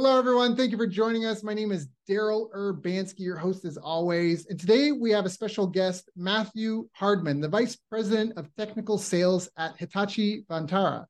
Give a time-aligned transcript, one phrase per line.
[0.00, 0.54] Hello, everyone.
[0.54, 1.42] Thank you for joining us.
[1.42, 4.46] My name is Daryl Urbanski, your host as always.
[4.46, 9.48] And today we have a special guest, Matthew Hardman, the Vice President of Technical Sales
[9.56, 11.04] at Hitachi Vantara.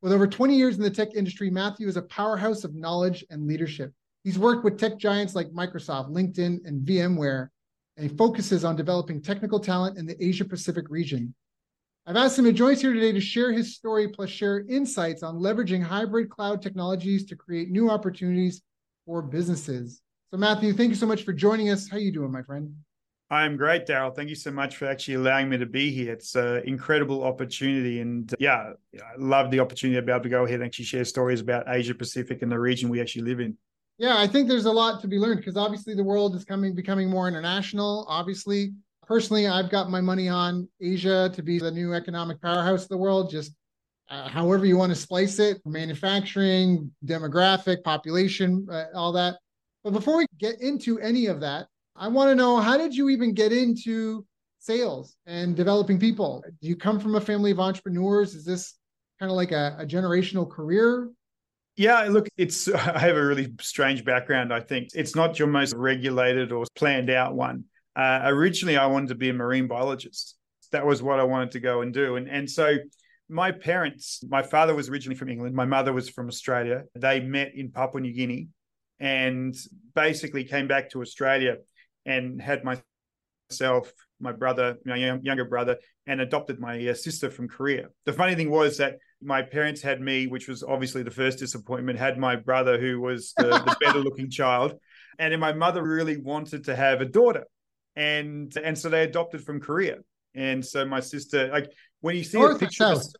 [0.00, 3.46] With over 20 years in the tech industry, Matthew is a powerhouse of knowledge and
[3.46, 3.92] leadership.
[4.24, 7.46] He's worked with tech giants like Microsoft, LinkedIn, and VMware,
[7.96, 11.32] and he focuses on developing technical talent in the Asia Pacific region.
[12.04, 15.22] I've asked him to join us here today to share his story plus share insights
[15.22, 18.60] on leveraging hybrid cloud technologies to create new opportunities
[19.06, 20.02] for businesses.
[20.32, 21.88] So, Matthew, thank you so much for joining us.
[21.88, 22.74] How are you doing, my friend?
[23.30, 24.14] I'm great, Daryl.
[24.14, 26.12] Thank you so much for actually allowing me to be here.
[26.12, 28.00] It's an incredible opportunity.
[28.00, 31.04] And yeah, I love the opportunity to be able to go ahead and actually share
[31.04, 33.56] stories about Asia Pacific and the region we actually live in.
[33.98, 36.74] Yeah, I think there's a lot to be learned because obviously the world is coming
[36.74, 38.06] becoming more international.
[38.08, 38.72] Obviously,
[39.06, 42.96] personally, I've got my money on Asia to be the new economic powerhouse of the
[42.96, 43.30] world.
[43.30, 43.52] Just
[44.10, 49.36] uh, however you want to splice it, manufacturing, demographic, population, uh, all that.
[49.84, 53.08] But before we get into any of that, I want to know how did you
[53.08, 54.24] even get into
[54.58, 56.44] sales and developing people?
[56.60, 58.34] Do you come from a family of entrepreneurs?
[58.34, 58.74] Is this
[59.18, 61.10] kind of like a, a generational career?
[61.76, 64.52] Yeah, look, it's I have a really strange background.
[64.52, 67.64] I think it's not your most regulated or planned out one.
[67.94, 70.36] Uh, originally, I wanted to be a marine biologist.
[70.70, 72.16] That was what I wanted to go and do.
[72.16, 72.76] And, and so
[73.28, 76.84] my parents, my father was originally from England, my mother was from Australia.
[76.94, 78.48] They met in Papua New Guinea
[79.00, 79.54] and
[79.94, 81.56] basically came back to Australia
[82.06, 85.76] and had myself, my brother, my younger brother,
[86.06, 87.88] and adopted my uh, sister from Korea.
[88.06, 91.98] The funny thing was that my parents had me, which was obviously the first disappointment,
[91.98, 94.74] had my brother, who was the, the better looking child.
[95.18, 97.44] And then my mother really wanted to have a daughter
[97.96, 99.98] and and so they adopted from Korea.
[100.34, 101.70] And so my sister, like
[102.00, 103.12] when you see North a picture, South?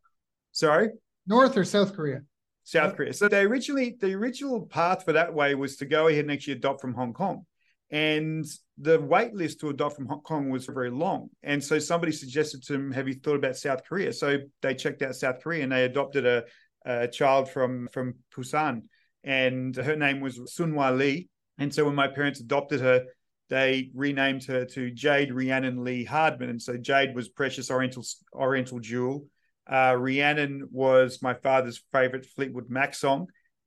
[0.52, 0.90] sorry,
[1.26, 2.22] North or South Korea?
[2.64, 3.12] South Korea.
[3.12, 6.54] So they originally the original path for that way was to go ahead and actually
[6.54, 7.44] adopt from Hong Kong.
[7.92, 8.46] And
[8.78, 11.28] the wait list to adopt from Hong Kong was very long.
[11.42, 14.14] And so somebody suggested to them, Have you thought about South Korea?
[14.14, 16.44] So they checked out South Korea and they adopted a,
[16.86, 18.84] a child from, from Busan.
[19.24, 21.28] And her name was Sunwa Lee.
[21.58, 23.04] And so when my parents adopted her,
[23.52, 26.48] they renamed her to Jade Rhiannon Lee Hardman.
[26.48, 28.02] And so Jade was Precious Oriental
[28.32, 29.26] Oriental Jewel.
[29.70, 33.26] Uh, Rhiannon was my father's favorite Fleetwood Mac song.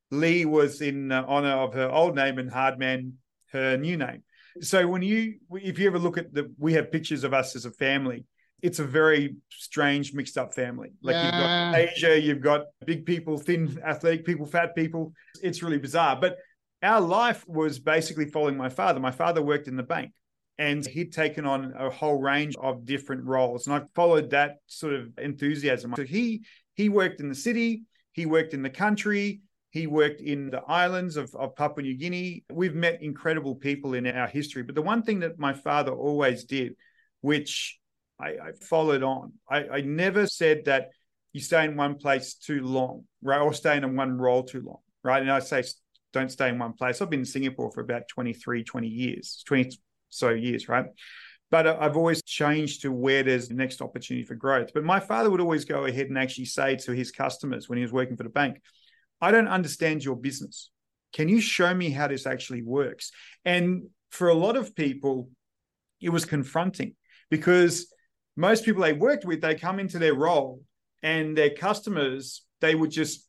[0.09, 3.19] Lee was in uh, honor of her old name and Hardman,
[3.51, 4.24] her new name.
[4.59, 7.66] So when you, if you ever look at the, we have pictures of us as
[7.66, 8.25] a family.
[8.63, 10.94] It's a very strange, mixed up family.
[11.03, 11.25] Like yeah.
[11.25, 15.13] you've got Asia, you've got big people, thin, athletic people, fat people.
[15.44, 16.18] It's really bizarre.
[16.19, 16.38] But
[16.85, 19.00] our life was basically following my father.
[19.00, 20.12] My father worked in the bank
[20.57, 23.68] and he'd taken on a whole range of different roles.
[23.68, 25.94] And I followed that sort of enthusiasm.
[25.95, 26.45] So he
[26.75, 29.41] he worked in the city, he worked in the country,
[29.72, 32.45] he worked in the islands of, of Papua New Guinea.
[32.50, 34.63] We've met incredible people in our history.
[34.63, 36.75] But the one thing that my father always did,
[37.22, 37.78] which
[38.19, 40.90] I, I followed on, I, I never said that
[41.34, 43.41] you stay in one place too long, right?
[43.41, 45.22] Or stay in one role too long, right?
[45.22, 45.63] And I say
[46.15, 47.01] don't stay in one place.
[47.01, 49.77] I've been in Singapore for about 23, 20 years, 20
[50.09, 50.85] so years, right?
[51.51, 54.71] But uh, I've always changed to where there's the next opportunity for growth.
[54.73, 57.83] But my father would always go ahead and actually say to his customers when he
[57.83, 58.61] was working for the bank,
[59.21, 60.71] I don't understand your business.
[61.13, 63.11] Can you show me how this actually works?
[63.43, 65.29] And for a lot of people,
[66.01, 66.95] it was confronting
[67.29, 67.93] because
[68.37, 70.61] most people they worked with, they come into their role
[71.03, 73.25] and their customers, they would just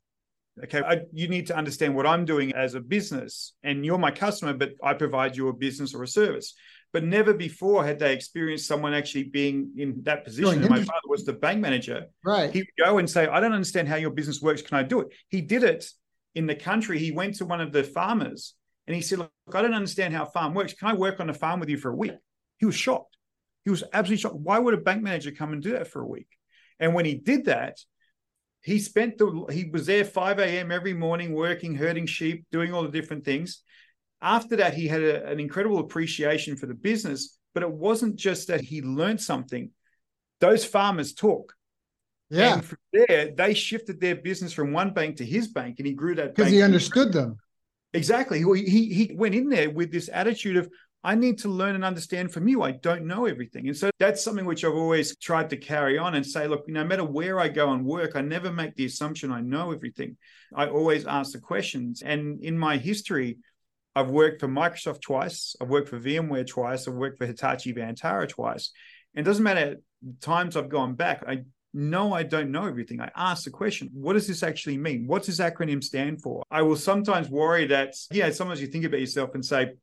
[0.64, 4.10] okay, I, you need to understand what I'm doing as a business, and you're my
[4.10, 6.54] customer, but I provide you a business or a service.
[6.92, 10.62] But never before had they experienced someone actually being in that position.
[10.62, 12.06] My father was the bank manager.
[12.24, 12.50] Right.
[12.50, 14.62] He would go and say, I don't understand how your business works.
[14.62, 15.08] Can I do it?
[15.28, 15.84] He did it
[16.34, 16.98] in the country.
[16.98, 18.54] He went to one of the farmers
[18.86, 20.74] and he said, Look, I don't understand how a farm works.
[20.74, 22.12] Can I work on a farm with you for a week?
[22.58, 23.16] He was shocked.
[23.64, 24.36] He was absolutely shocked.
[24.36, 26.28] Why would a bank manager come and do that for a week?
[26.78, 27.78] And when he did that,
[28.66, 30.72] he spent the he was there 5 a.m.
[30.72, 33.62] every morning working, herding sheep, doing all the different things.
[34.20, 38.48] After that, he had a, an incredible appreciation for the business, but it wasn't just
[38.48, 39.70] that he learned something.
[40.40, 41.54] Those farmers talk.
[42.28, 42.54] Yeah.
[42.54, 45.94] And from there, they shifted their business from one bank to his bank, and he
[45.94, 47.36] grew that because he understood them.
[47.92, 48.42] Exactly.
[48.42, 50.68] He he went in there with this attitude of
[51.06, 52.62] I need to learn and understand from you.
[52.62, 53.68] I don't know everything.
[53.68, 56.82] And so that's something which I've always tried to carry on and say, look, no
[56.82, 60.16] matter where I go and work, I never make the assumption I know everything.
[60.52, 62.02] I always ask the questions.
[62.02, 63.38] And in my history,
[63.94, 68.28] I've worked for Microsoft twice, I've worked for VMware twice, I've worked for Hitachi Vantara
[68.28, 68.72] twice.
[69.14, 69.76] And it doesn't matter
[70.20, 73.00] times I've gone back, I know I don't know everything.
[73.00, 75.06] I ask the question, what does this actually mean?
[75.06, 76.42] What does acronym stand for?
[76.50, 79.74] I will sometimes worry that, yeah, sometimes you think about yourself and say,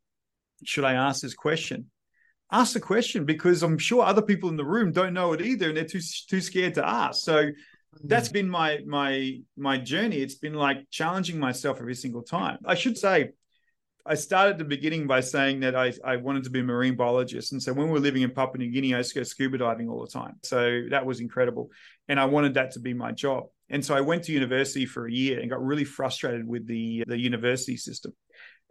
[0.65, 1.89] should I ask this question?
[2.51, 5.69] Ask the question because I'm sure other people in the room don't know it either,
[5.69, 7.24] and they're too too scared to ask.
[7.24, 8.07] So hmm.
[8.07, 10.18] that's been my my my journey.
[10.18, 12.60] It's been like challenging myself every single time.
[12.65, 13.31] I should say,
[14.06, 17.54] I started the beginning by saying that I, I wanted to be a marine biologist.
[17.54, 19.57] And so when we were living in Papua New Guinea, I used to go scuba
[19.57, 20.36] diving all the time.
[20.44, 21.69] So that was incredible.
[22.09, 23.45] And I wanted that to be my job.
[23.69, 27.06] And so I went to university for a year and got really frustrated with the,
[27.07, 28.13] the university system.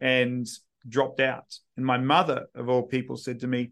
[0.00, 0.46] And
[0.88, 1.58] dropped out.
[1.76, 3.70] And my mother, of all people, said to me,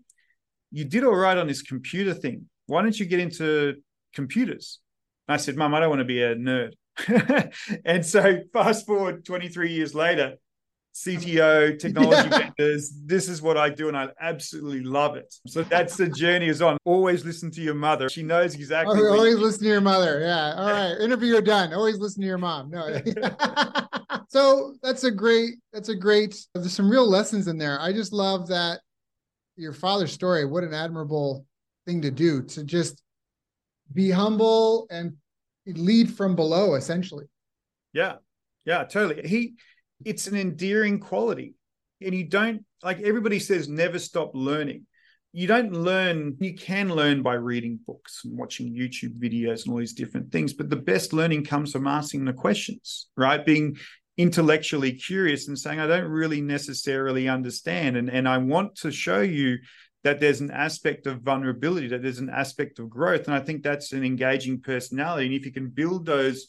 [0.71, 2.47] You did all right on this computer thing.
[2.67, 3.77] Why don't you get into
[4.15, 4.79] computers?
[5.29, 6.73] And I said, Mum, I don't want to be a nerd.
[7.85, 10.37] and so, fast forward 23 years later,
[10.95, 12.51] CTO, technology yeah.
[12.57, 12.93] vendors.
[13.05, 15.33] This is what I do, and I absolutely love it.
[15.47, 16.79] So that's the journey is on.
[16.85, 18.09] Always listen to your mother.
[18.09, 18.99] She knows exactly.
[19.01, 20.21] Oh, always listen to your mother.
[20.21, 20.55] Yeah.
[20.57, 21.01] All right.
[21.01, 21.73] Interview done.
[21.73, 22.71] Always listen to your mom.
[22.71, 23.01] No.
[24.31, 25.57] so that's a great.
[25.73, 26.37] That's a great.
[26.55, 27.81] There's some real lessons in there.
[27.81, 28.81] I just love that
[29.57, 30.45] your father's story.
[30.45, 31.45] What an admirable
[31.87, 33.03] thing to do to just
[33.93, 35.15] be humble and
[35.67, 37.27] lead from below, essentially.
[37.93, 38.15] Yeah.
[38.65, 38.85] Yeah.
[38.85, 39.27] Totally.
[39.29, 39.55] He
[40.05, 41.55] it's an endearing quality.
[42.01, 44.87] And you don't, like everybody says, never stop learning.
[45.33, 49.79] You don't learn, you can learn by reading books and watching YouTube videos and all
[49.79, 50.55] these different things.
[50.55, 53.45] But the best learning comes from asking the questions, right?
[53.45, 53.77] Being
[54.17, 57.97] intellectually curious and saying, I don't really necessarily understand.
[57.97, 59.59] And, and I want to show you
[60.03, 63.27] that there's an aspect of vulnerability, that there's an aspect of growth.
[63.27, 65.27] And I think that's an engaging personality.
[65.27, 66.49] And if you can build those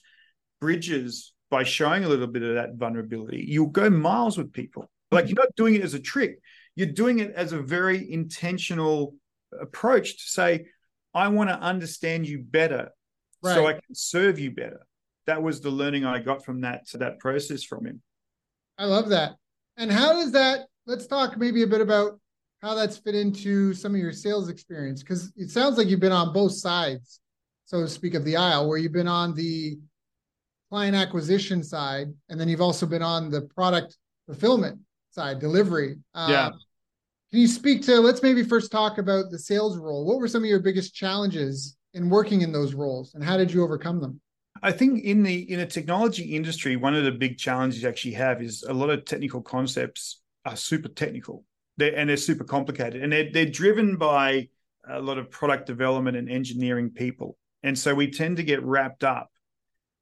[0.60, 4.90] bridges by showing a little bit of that vulnerability, you'll go miles with people.
[5.12, 6.40] Like you're not doing it as a trick,
[6.76, 9.16] you're doing it as a very intentional
[9.60, 10.66] approach to say,
[11.14, 12.92] I want to understand you better
[13.44, 13.54] right.
[13.54, 14.86] so I can serve you better.
[15.28, 18.02] That was the learning I got from that that process from him.
[18.78, 19.36] I love that.
[19.78, 22.20] And how does that let's talk maybe a bit about
[22.62, 26.12] how that's fit into some of your sales experience because it sounds like you've been
[26.12, 27.20] on both sides,
[27.66, 29.78] so to speak, of the aisle, where you've been on the
[30.70, 33.98] client acquisition side, and then you've also been on the product
[34.28, 34.80] fulfillment
[35.10, 35.98] side, delivery.
[36.16, 36.48] yeah.
[36.48, 36.54] Um,
[37.32, 38.00] can you speak to?
[38.00, 40.06] Let's maybe first talk about the sales role.
[40.06, 43.52] What were some of your biggest challenges in working in those roles, and how did
[43.52, 44.20] you overcome them?
[44.62, 48.14] I think in the in a technology industry, one of the big challenges you actually
[48.14, 51.44] have is a lot of technical concepts are super technical,
[51.78, 54.48] they're, and they're super complicated, and they're they're driven by
[54.90, 59.04] a lot of product development and engineering people, and so we tend to get wrapped
[59.04, 59.32] up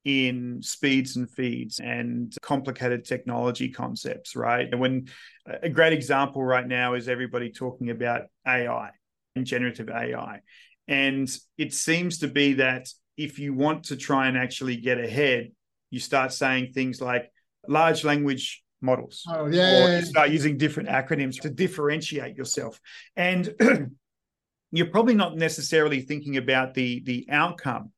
[0.04, 4.68] in speeds and feeds and complicated technology concepts, right?
[4.70, 5.08] And when
[5.46, 8.90] a great example right now is everybody talking about AI
[9.36, 10.40] and generative AI.
[10.88, 15.50] And it seems to be that if you want to try and actually get ahead,
[15.90, 17.30] you start saying things like
[17.68, 19.24] large language models.
[19.28, 19.84] Oh, yeah.
[19.84, 22.80] Or you start using different acronyms to differentiate yourself.
[23.16, 23.52] And
[24.72, 27.92] you're probably not necessarily thinking about the the outcome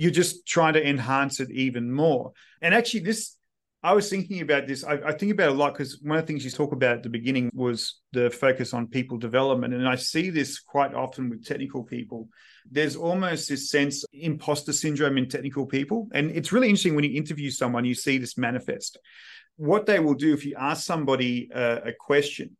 [0.00, 2.32] you're just trying to enhance it even more.
[2.62, 3.36] And actually, this
[3.82, 4.84] I was thinking about this.
[4.84, 6.98] I, I think about it a lot because one of the things you talk about
[6.98, 11.30] at the beginning was the focus on people development, and I see this quite often
[11.30, 12.28] with technical people.
[12.70, 17.16] There's almost this sense imposter syndrome in technical people, and it's really interesting when you
[17.16, 18.98] interview someone, you see this manifest.
[19.56, 22.56] What they will do if you ask somebody a, a question,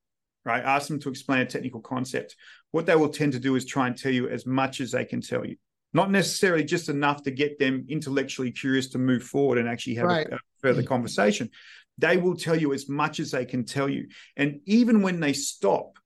[0.46, 0.64] right?
[0.64, 2.34] Ask them to explain a technical concept.
[2.70, 5.04] What they will tend to do is try and tell you as much as they
[5.04, 5.56] can tell you
[5.92, 10.06] not necessarily just enough to get them intellectually curious to move forward and actually have
[10.06, 10.26] right.
[10.32, 10.86] a further mm.
[10.86, 11.50] conversation.
[11.98, 14.08] They will tell you as much as they can tell you.
[14.36, 15.98] And even when they stop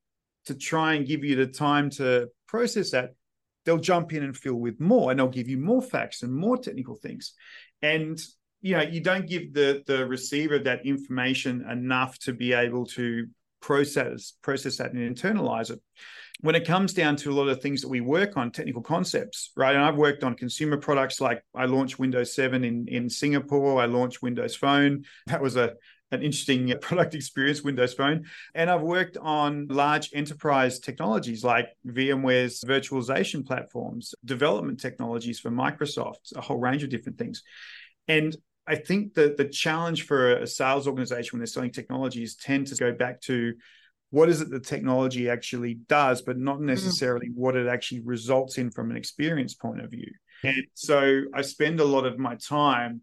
[0.46, 3.14] to try and give you the time to process that,
[3.64, 6.58] they'll jump in and fill with more and they'll give you more facts and more
[6.58, 7.34] technical things.
[7.82, 8.20] And
[8.60, 13.26] you know, you don't give the the receiver that information enough to be able to
[13.64, 15.80] process process that and internalize it
[16.40, 19.52] when it comes down to a lot of things that we work on, technical concepts,
[19.56, 19.74] right?
[19.74, 23.80] And I've worked on consumer products like I launched Windows 7 in, in Singapore.
[23.80, 25.04] I launched Windows Phone.
[25.26, 25.74] That was a
[26.10, 28.24] an interesting uh, product experience, Windows Phone.
[28.54, 36.36] And I've worked on large enterprise technologies like VMware's virtualization platforms, development technologies for Microsoft,
[36.36, 37.42] a whole range of different things.
[38.06, 42.68] And I think that the challenge for a sales organization when they're selling technologies tend
[42.68, 43.54] to go back to
[44.10, 46.66] what is it the technology actually does, but not mm.
[46.66, 47.34] necessarily mm.
[47.34, 50.10] what it actually results in from an experience point of view.
[50.42, 53.02] And so I spend a lot of my time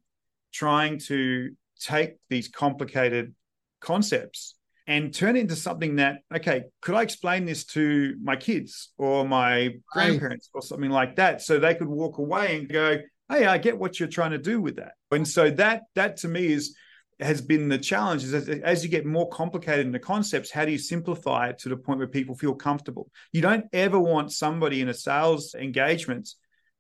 [0.54, 3.34] trying to take these complicated
[3.82, 4.56] concepts
[4.88, 9.28] and turn it into something that okay could i explain this to my kids or
[9.28, 10.60] my grandparents right.
[10.60, 12.98] or something like that so they could walk away and go
[13.32, 16.28] hey i get what you're trying to do with that and so that that to
[16.28, 16.76] me is
[17.20, 20.66] has been the challenge is as, as you get more complicated in the concepts how
[20.66, 24.32] do you simplify it to the point where people feel comfortable you don't ever want
[24.32, 26.30] somebody in a sales engagement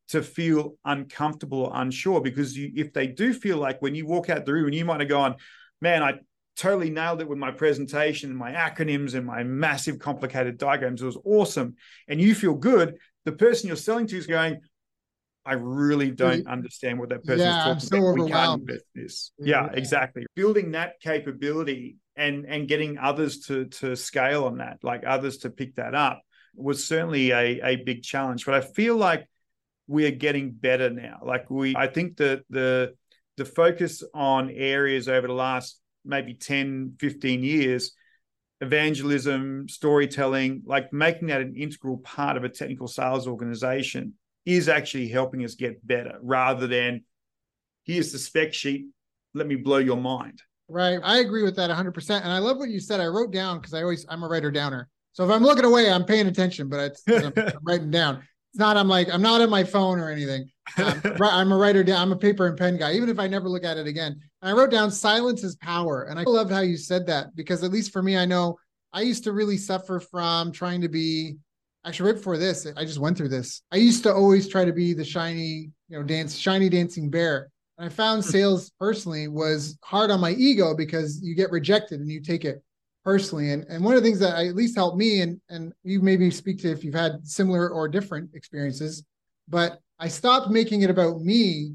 [0.10, 4.29] to feel uncomfortable or unsure because you, if they do feel like when you walk
[4.29, 5.36] out the room and you might have gone
[5.79, 6.13] man i
[6.58, 11.01] totally nailed it with my presentation and my acronyms and my massive complicated diagrams.
[11.01, 11.75] It was awesome.
[12.08, 12.98] And you feel good.
[13.25, 14.62] The person you're selling to is going,
[15.45, 18.25] I really don't understand what that person yeah, is talking so about.
[18.25, 19.31] We can't invest this.
[19.39, 20.25] Yeah, exactly.
[20.36, 25.50] Building that capability and and getting others to to scale on that, like others to
[25.50, 26.21] pick that up,
[26.53, 28.45] was certainly a, a big challenge.
[28.45, 29.27] But I feel like
[29.88, 31.19] we are getting better now.
[31.24, 32.93] Like we I think that the
[33.38, 37.93] the focus on areas over the last maybe 10, 15 years,
[38.60, 44.13] evangelism, storytelling, like making that an integral part of a technical sales organization
[44.45, 47.03] is actually helping us get better rather than
[47.86, 48.88] here's the spec sheet,
[49.33, 50.41] let me blow your mind.
[50.67, 51.00] Right.
[51.03, 52.21] I agree with that 100%.
[52.21, 53.00] And I love what you said.
[53.00, 54.89] I wrote down because I always, I'm a writer downer.
[55.13, 58.24] So if I'm looking away, I'm paying attention, but it's, I'm, I'm writing down.
[58.53, 60.50] It's not, I'm like, I'm not on my phone or anything.
[60.77, 62.01] Um, I'm a writer down.
[62.01, 64.17] I'm a paper and pen guy, even if I never look at it again.
[64.41, 66.03] And I wrote down silence is power.
[66.03, 68.57] And I loved how you said that because at least for me, I know
[68.93, 71.36] I used to really suffer from trying to be
[71.85, 73.61] actually right before this, I just went through this.
[73.71, 77.50] I used to always try to be the shiny, you know, dance, shiny dancing bear.
[77.77, 78.29] And I found hmm.
[78.29, 82.61] sales personally was hard on my ego because you get rejected and you take it
[83.03, 83.51] personally.
[83.51, 86.01] And and one of the things that I, at least helped me, and and you
[86.01, 89.03] maybe speak to if you've had similar or different experiences,
[89.47, 91.73] but I stopped making it about me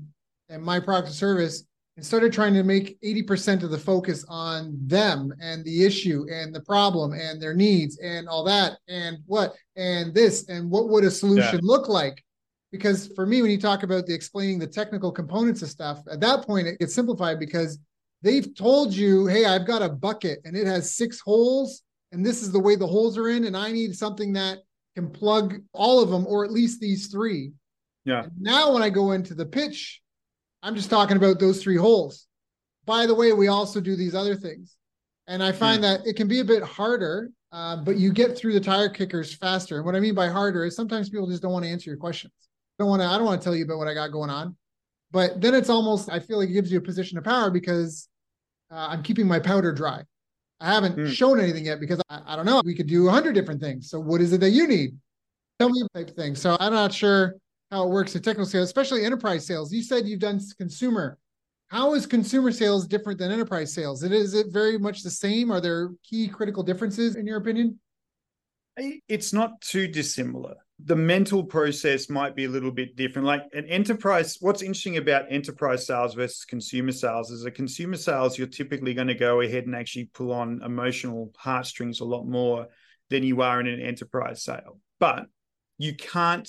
[0.48, 1.64] and my product or service
[1.96, 6.54] and started trying to make 80% of the focus on them and the issue and
[6.54, 11.04] the problem and their needs and all that and what and this and what would
[11.04, 11.60] a solution yeah.
[11.62, 12.22] look like?
[12.70, 16.20] Because for me when you talk about the explaining the technical components of stuff at
[16.20, 17.78] that point it gets simplified because
[18.22, 22.42] they've told you hey i've got a bucket and it has six holes and this
[22.42, 24.58] is the way the holes are in and i need something that
[24.96, 27.52] can plug all of them or at least these three.
[28.04, 28.24] Yeah.
[28.24, 30.00] And now when i go into the pitch
[30.66, 32.26] I'm just talking about those three holes.
[32.87, 34.75] By the way, we also do these other things.
[35.28, 35.99] And I find yeah.
[35.99, 39.32] that it can be a bit harder, uh, but you get through the tire kickers
[39.32, 39.76] faster.
[39.76, 41.96] And what I mean by harder is sometimes people just don't want to answer your
[41.96, 42.32] questions.
[42.80, 44.56] Don't want to, I don't want to tell you about what I got going on.
[45.12, 48.08] But then it's almost, I feel like it gives you a position of power because
[48.73, 50.02] uh, I'm keeping my powder dry.
[50.58, 51.12] I haven't mm.
[51.12, 52.61] shown anything yet because I, I don't know.
[52.64, 53.88] We could do a hundred different things.
[53.88, 54.96] So what is it that you need?
[55.61, 56.35] Tell me type thing.
[56.35, 57.37] So I'm not sure
[57.70, 59.73] how it works in technical sales, especially enterprise sales.
[59.73, 61.18] You said you've done consumer.
[61.68, 64.02] How is consumer sales different than enterprise sales?
[64.04, 65.50] Is it very much the same?
[65.50, 67.80] Are there key critical differences in your opinion?
[69.08, 70.54] It's not too dissimilar.
[70.85, 73.26] The mental process might be a little bit different.
[73.26, 78.37] Like an enterprise, what's interesting about enterprise sales versus consumer sales is a consumer sales,
[78.37, 82.68] you're typically going to go ahead and actually pull on emotional heartstrings a lot more
[83.08, 84.78] than you are in an enterprise sale.
[85.00, 85.25] But
[85.78, 86.49] you can't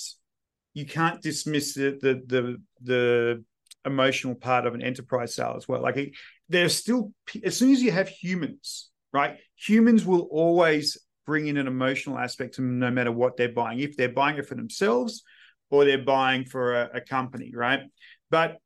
[0.77, 3.43] you can't dismiss the the the, the
[3.83, 5.81] emotional part of an enterprise sale as well.
[5.81, 6.13] Like
[6.49, 9.37] there's still as soon as you have humans, right?
[9.55, 13.79] Humans will always bring in an emotional aspect to no matter what they're buying.
[13.79, 15.23] If they're buying it for themselves
[15.71, 17.81] or they're buying for a, a company, right?
[18.29, 18.57] But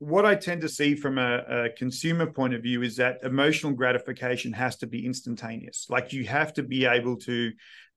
[0.00, 3.72] what I tend to see from a, a, consumer point of view is that emotional
[3.72, 5.86] gratification has to be instantaneous.
[5.88, 7.52] Like you have to be able to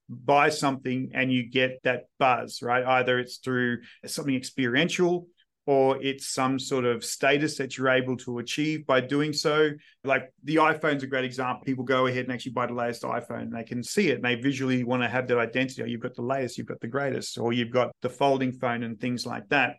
[0.09, 2.83] buy something and you get that buzz, right?
[2.83, 5.27] Either it's through something experiential
[5.65, 9.69] or it's some sort of status that you're able to achieve by doing so.
[10.05, 11.65] Like the iPhone's a great example.
[11.65, 13.51] People go ahead and actually buy the latest iPhone.
[13.51, 15.83] They can see it and they visually want to have that identity.
[15.83, 18.83] Oh, you've got the latest, you've got the greatest, or you've got the folding phone
[18.83, 19.75] and things like that.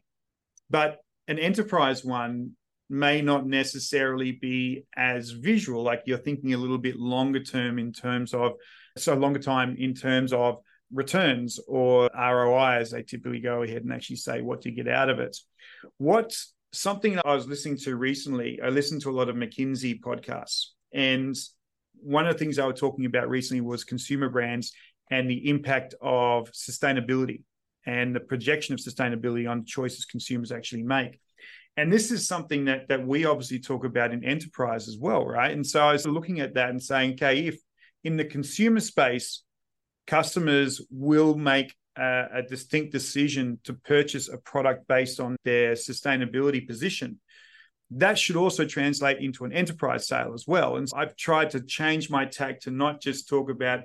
[0.68, 2.52] But an enterprise one
[2.90, 5.82] may not necessarily be as visual.
[5.82, 8.52] Like you're thinking a little bit longer term in terms of
[8.96, 10.58] so longer time in terms of
[10.92, 15.10] returns or ROI, as they typically go ahead and actually say what you get out
[15.10, 15.36] of it.
[15.98, 18.58] What's something I was listening to recently?
[18.62, 21.36] I listened to a lot of McKinsey podcasts, and
[22.00, 24.72] one of the things I was talking about recently was consumer brands
[25.10, 27.42] and the impact of sustainability
[27.86, 31.20] and the projection of sustainability on the choices consumers actually make.
[31.78, 35.52] And this is something that that we obviously talk about in enterprise as well, right?
[35.52, 37.56] And so I was looking at that and saying, okay, if
[38.02, 39.44] in the consumer space,
[40.08, 46.66] customers will make a, a distinct decision to purchase a product based on their sustainability
[46.66, 47.20] position,
[47.92, 50.78] that should also translate into an enterprise sale as well.
[50.78, 53.84] And so I've tried to change my tack to not just talk about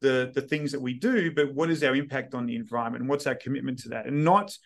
[0.00, 3.10] the, the things that we do, but what is our impact on the environment and
[3.10, 4.06] what's our commitment to that?
[4.06, 4.56] And not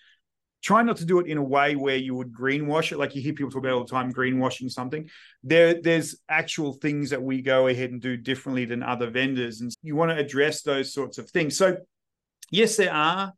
[0.63, 2.99] try not to do it in a way where you would greenwash it.
[2.99, 5.09] Like you hear people talk about all the time, greenwashing something.
[5.43, 9.61] There, there's actual things that we go ahead and do differently than other vendors.
[9.61, 11.57] And you want to address those sorts of things.
[11.57, 11.77] So
[12.51, 13.33] yes, there are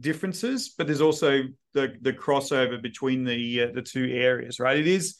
[0.00, 4.78] differences, but there's also the the crossover between the uh, the two areas, right?
[4.78, 5.16] It is,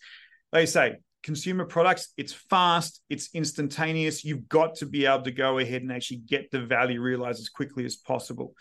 [0.52, 2.12] like say, consumer products.
[2.16, 4.24] It's fast, it's instantaneous.
[4.24, 7.48] You've got to be able to go ahead and actually get the value realized as
[7.48, 8.54] quickly as possible.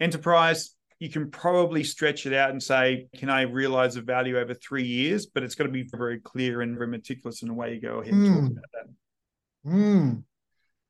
[0.00, 4.54] Enterprise, you can probably stretch it out and say, can I realize the value over
[4.54, 5.26] three years?
[5.26, 8.00] But it's got to be very clear and very meticulous in the way you go
[8.00, 8.28] ahead and mm.
[8.28, 8.46] talk hmm.
[8.46, 9.70] about that.
[9.70, 10.22] Mm.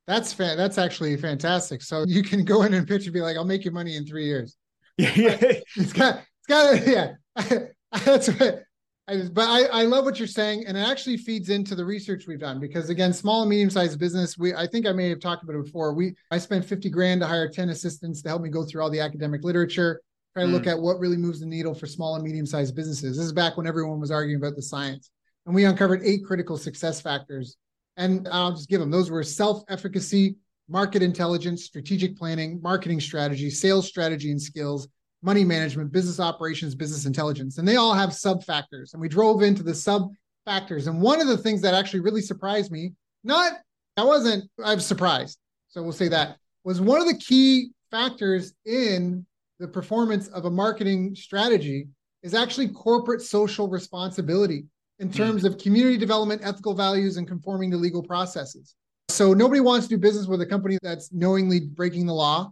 [0.07, 1.83] That's fa- that's actually fantastic.
[1.83, 4.05] So you can go in and pitch and be like, "I'll make you money in
[4.05, 4.55] three years."
[4.97, 5.37] Yeah,
[5.77, 7.13] it's got it's got yeah.
[8.05, 8.63] that's what.
[9.09, 12.27] I, but I, I love what you're saying, and it actually feeds into the research
[12.27, 14.37] we've done because again, small and medium sized business.
[14.37, 15.93] We I think I may have talked about it before.
[15.93, 18.91] We I spent 50 grand to hire 10 assistants to help me go through all
[18.91, 20.01] the academic literature,
[20.33, 20.53] try to mm.
[20.53, 23.17] look at what really moves the needle for small and medium sized businesses.
[23.17, 25.09] This is back when everyone was arguing about the science,
[25.47, 27.57] and we uncovered eight critical success factors.
[27.97, 28.91] And I'll just give them.
[28.91, 30.35] Those were self efficacy,
[30.69, 34.87] market intelligence, strategic planning, marketing strategy, sales strategy and skills,
[35.21, 37.57] money management, business operations, business intelligence.
[37.57, 38.93] And they all have sub factors.
[38.93, 40.09] And we drove into the sub
[40.45, 40.87] factors.
[40.87, 43.53] And one of the things that actually really surprised me, not,
[43.97, 45.39] I wasn't, I was surprised.
[45.67, 49.25] So we'll say that was one of the key factors in
[49.59, 51.87] the performance of a marketing strategy
[52.23, 54.65] is actually corporate social responsibility
[54.99, 55.13] in hmm.
[55.13, 58.75] terms of community development, ethical values, and conforming to legal processes.
[59.09, 62.51] So nobody wants to do business with a company that's knowingly breaking the law,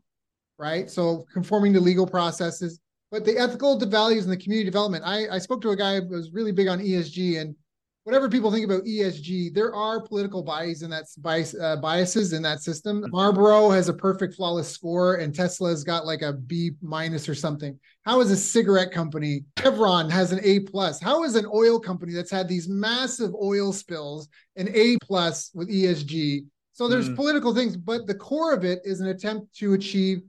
[0.58, 0.90] right?
[0.90, 2.80] So conforming to legal processes,
[3.12, 5.04] but the ethical values and the community development.
[5.06, 7.56] I, I spoke to a guy who was really big on ESG, and
[8.04, 12.42] whatever people think about ESG, there are political bias in that bias, uh, biases in
[12.42, 13.06] that system.
[13.10, 17.80] Marlboro has a perfect flawless score, and Tesla's got like a B minus or something.
[18.04, 19.46] How is a cigarette company?
[19.60, 21.00] Chevron has an A plus.
[21.02, 25.70] How is an oil company that's had these massive oil spills an A plus with
[25.70, 26.46] ESG?
[26.74, 27.16] So there's mm.
[27.16, 30.22] political things, but the core of it is an attempt to achieve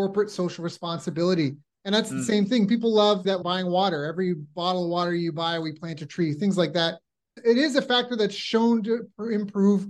[0.00, 1.54] corporate social responsibility.
[1.84, 2.16] And that's mm.
[2.16, 2.66] the same thing.
[2.66, 4.06] People love that buying water.
[4.06, 7.00] Every bottle of water you buy, we plant a tree, things like that.
[7.44, 9.86] It is a factor that's shown to improve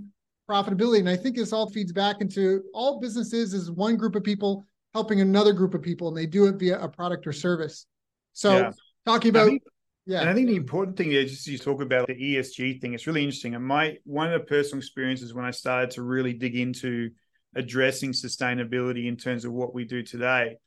[0.49, 0.99] profitability.
[0.99, 4.65] And I think this all feeds back into all businesses is one group of people
[4.93, 7.85] helping another group of people, and they do it via a product or service.
[8.33, 8.71] So yeah.
[9.05, 9.63] talking about think,
[10.05, 10.19] yeah.
[10.19, 12.93] And I think the important thing is just you talk about the ESG thing.
[12.93, 13.55] It's really interesting.
[13.55, 17.11] And my one of the personal experiences when I started to really dig into
[17.55, 20.57] addressing sustainability in terms of what we do today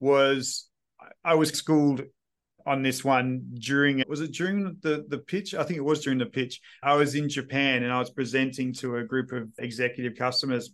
[0.00, 0.68] was
[1.24, 2.02] I was schooled
[2.66, 5.54] on this one during was it during the the pitch?
[5.54, 6.60] I think it was during the pitch.
[6.82, 10.70] I was in japan and i was presenting to a group of executive customers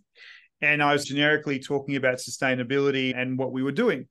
[0.61, 4.07] and i was generically talking about sustainability and what we were doing.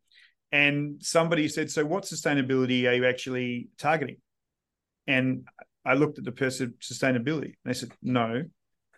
[0.50, 4.16] And somebody said so what sustainability are you actually targeting?
[5.06, 5.46] And
[5.84, 7.54] i looked at the person sustainability.
[7.64, 8.44] And they said no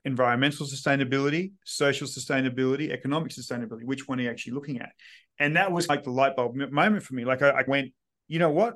[0.05, 3.85] environmental sustainability, social sustainability, economic sustainability.
[3.85, 4.91] Which one are you actually looking at?
[5.39, 7.25] And that was like the light bulb moment for me.
[7.25, 7.93] Like I, I went,
[8.29, 8.75] you know what?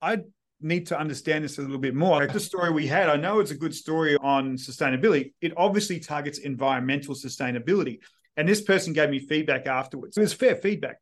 [0.00, 0.18] I
[0.60, 2.18] need to understand this a little bit more.
[2.18, 5.32] Like the story we had, I know it's a good story on sustainability.
[5.40, 7.98] It obviously targets environmental sustainability.
[8.36, 10.16] And this person gave me feedback afterwards.
[10.16, 10.96] It was fair feedback.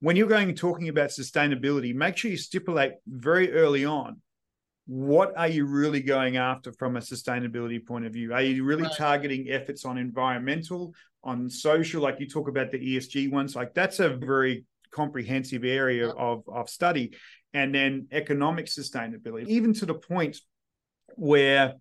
[0.00, 4.20] When you're going and talking about sustainability, make sure you stipulate very early on
[4.88, 8.32] what are you really going after from a sustainability point of view?
[8.32, 8.96] Are you really right.
[8.96, 13.54] targeting efforts on environmental, on social, like you talk about the ESG ones?
[13.54, 17.14] Like that's a very comprehensive area of, of study.
[17.52, 20.38] And then economic sustainability, even to the point
[21.16, 21.74] where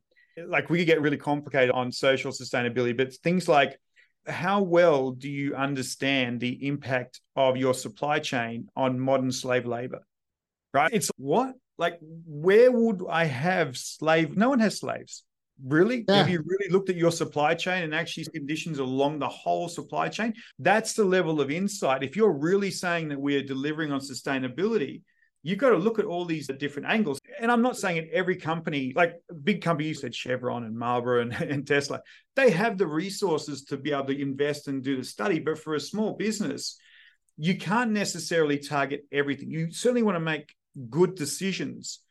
[0.46, 3.80] like we could get really complicated on social sustainability, but things like
[4.26, 10.02] how well do you understand the impact of your supply chain on modern slave labor?
[10.74, 10.92] Right?
[10.92, 15.24] It's what like where would i have slave no one has slaves.
[15.66, 16.06] Really?
[16.08, 16.18] Yeah.
[16.18, 20.08] have you really looked at your supply chain and actually conditions along the whole supply
[20.08, 20.36] chain?
[20.60, 22.04] That's the level of insight.
[22.04, 25.02] If you're really saying that we are delivering on sustainability
[25.44, 27.20] you've got to look at all these different angles.
[27.40, 31.22] And i'm not saying in every company like big company you said chevron and marlboro
[31.22, 32.02] and, and tesla
[32.36, 35.40] they have the resources to be able to invest and do the study.
[35.40, 36.78] But for a small business
[37.38, 39.52] you can't necessarily target everything.
[39.52, 40.56] You certainly want to make
[40.90, 42.02] good decisions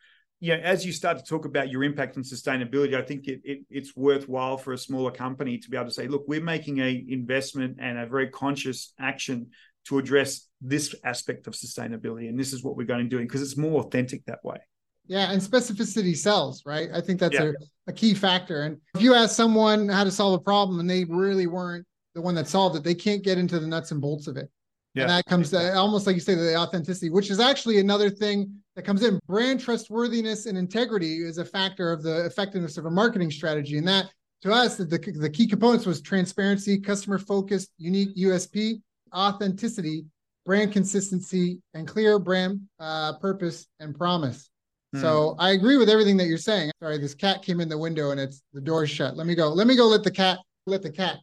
[0.40, 3.40] you know, as you start to talk about your impact and sustainability, I think it,
[3.42, 6.78] it, it's worthwhile for a smaller company to be able to say, look, we're making
[6.78, 9.48] a investment and a very conscious action
[9.86, 13.40] to address this aspect of sustainability, and this is what we're going to do because
[13.40, 14.58] it's more authentic that way.
[15.06, 16.88] Yeah, and specificity sells, right?
[16.92, 17.52] I think that's yeah.
[17.86, 18.62] a, a key factor.
[18.62, 22.20] And if you ask someone how to solve a problem and they really weren't the
[22.20, 24.50] one that solved it, they can't get into the nuts and bolts of it.
[24.96, 25.02] Yeah.
[25.02, 28.50] And that comes to, almost like you say, the authenticity, which is actually another thing
[28.76, 29.20] that comes in.
[29.26, 33.76] Brand trustworthiness and integrity is a factor of the effectiveness of a marketing strategy.
[33.76, 34.06] And that
[34.42, 38.80] to us, the, the key components was transparency, customer focused, unique USP,
[39.14, 40.06] authenticity,
[40.46, 44.48] brand consistency, and clear brand uh, purpose and promise.
[44.94, 45.00] Hmm.
[45.02, 46.70] So I agree with everything that you're saying.
[46.82, 49.14] Sorry, this cat came in the window and it's the door's shut.
[49.14, 49.50] Let me go.
[49.50, 49.86] Let me go.
[49.88, 50.38] Let the cat.
[50.64, 51.18] Let the cat.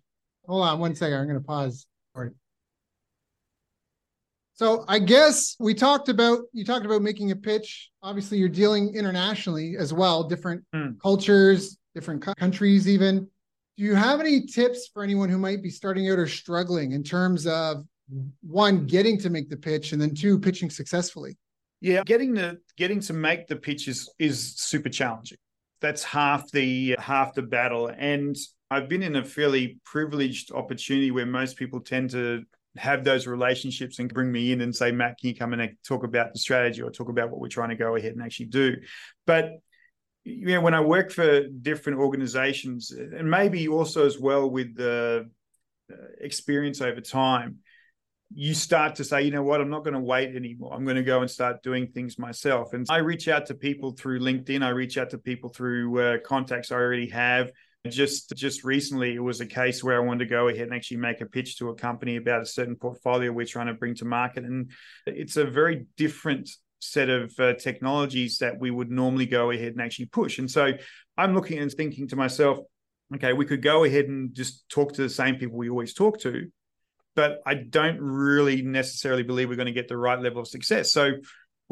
[0.46, 1.18] Hold on one second.
[1.18, 1.88] I'm going to pause.
[2.16, 2.32] All right.
[4.56, 7.90] So I guess we talked about you talked about making a pitch.
[8.04, 11.00] Obviously, you're dealing internationally as well, different mm.
[11.02, 13.28] cultures, different countries, even.
[13.78, 17.04] Do you have any tips for anyone who might be starting out or struggling in
[17.04, 17.86] terms of
[18.42, 21.36] one getting to make the pitch and then two pitching successfully?
[21.82, 25.40] Yeah, getting the getting to make the pitch is is super challenging.
[25.82, 27.88] That's half the half the battle.
[27.88, 28.36] And
[28.70, 32.44] I've been in a fairly privileged opportunity where most people tend to
[32.78, 36.04] have those relationships and bring me in and say, Matt, can you come and talk
[36.04, 38.78] about the strategy or talk about what we're trying to go ahead and actually do?
[39.28, 39.52] But
[40.26, 45.30] you know, when I work for different organizations, and maybe also as well with the
[45.92, 47.60] uh, experience over time,
[48.34, 50.74] you start to say, you know what, I'm not going to wait anymore.
[50.74, 52.74] I'm going to go and start doing things myself.
[52.74, 54.64] And I reach out to people through LinkedIn.
[54.64, 57.52] I reach out to people through uh, contacts I already have.
[57.90, 60.98] Just just recently, it was a case where I wanted to go ahead and actually
[60.98, 64.06] make a pitch to a company about a certain portfolio we're trying to bring to
[64.06, 64.72] market, and
[65.06, 69.82] it's a very different set of uh, technologies that we would normally go ahead and
[69.82, 70.40] actually push.
[70.40, 70.72] And so
[71.18, 72.60] I'm looking and thinking to myself,
[73.16, 76.20] okay, we could go ahead and just talk to the same people we always talk
[76.22, 76.50] to,
[77.16, 80.94] but I don't really necessarily believe we're going to get the right level of success.
[80.94, 81.12] So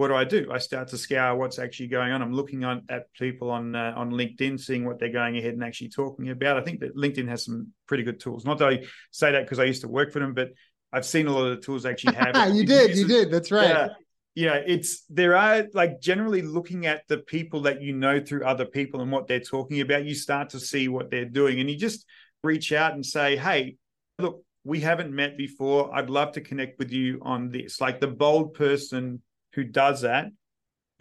[0.02, 0.50] what do I do?
[0.52, 2.24] I start to scour what's actually going on.
[2.24, 5.64] I'm looking on at people on uh, on LinkedIn, seeing what they're going ahead and
[5.64, 6.58] actually talking about.
[6.58, 8.44] I think that LinkedIn has some pretty good tools.
[8.44, 10.54] Not that I say that because I used to work for them, but
[10.92, 12.36] I've seen a lot of the tools actually have.
[12.56, 13.30] you did, you did.
[13.30, 13.68] That's right.
[13.68, 13.88] Yeah,
[14.34, 18.66] yeah, it's there are like generally looking at the people that you know through other
[18.66, 20.04] people and what they're talking about.
[20.04, 22.08] You start to see what they're doing, and you just
[22.44, 23.76] reach out and say, "Hey,
[24.18, 25.96] look, we haven't met before.
[25.96, 29.22] I'd love to connect with you on this." Like the bold person
[29.54, 30.28] who does that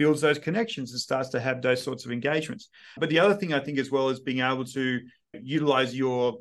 [0.01, 2.71] builds those connections and starts to have those sorts of engagements.
[2.97, 5.01] But the other thing I think as well is being able to
[5.35, 6.39] utilize your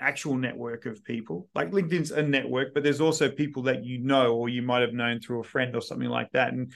[0.00, 1.48] actual network of people.
[1.54, 4.92] Like LinkedIn's a network, but there's also people that you know or you might have
[4.92, 6.52] known through a friend or something like that.
[6.52, 6.72] And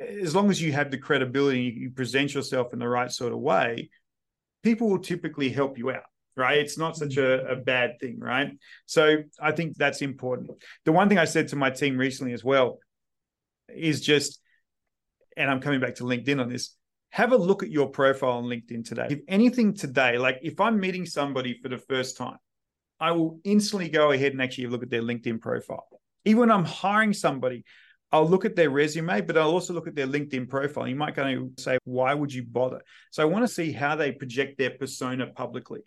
[0.00, 3.32] as long as you have the credibility, and you present yourself in the right sort
[3.32, 3.90] of way,
[4.62, 6.04] people will typically help you out.
[6.36, 6.58] Right.
[6.58, 8.20] It's not such a, a bad thing.
[8.20, 8.52] Right.
[8.86, 10.50] So I think that's important.
[10.84, 12.78] The one thing I said to my team recently as well
[13.74, 14.40] is just,
[15.36, 16.76] and I'm coming back to LinkedIn on this,
[17.10, 19.06] have a look at your profile on LinkedIn today.
[19.10, 22.38] If anything today, like if I'm meeting somebody for the first time,
[22.98, 25.86] I will instantly go ahead and actually look at their LinkedIn profile.
[26.24, 27.64] Even when I'm hiring somebody,
[28.12, 30.86] I'll look at their resume, but I'll also look at their LinkedIn profile.
[30.86, 32.80] You might kind of say, why would you bother?
[33.10, 35.80] So I want to see how they project their persona publicly,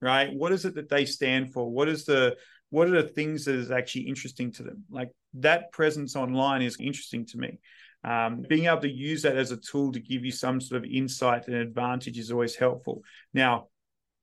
[0.00, 0.32] right?
[0.32, 1.70] What is it that they stand for?
[1.70, 2.36] What is the
[2.70, 4.84] what are the things that is actually interesting to them?
[4.90, 7.58] Like that presence online is interesting to me.
[8.04, 10.90] Um, being able to use that as a tool to give you some sort of
[10.90, 13.02] insight and advantage is always helpful.
[13.34, 13.68] Now,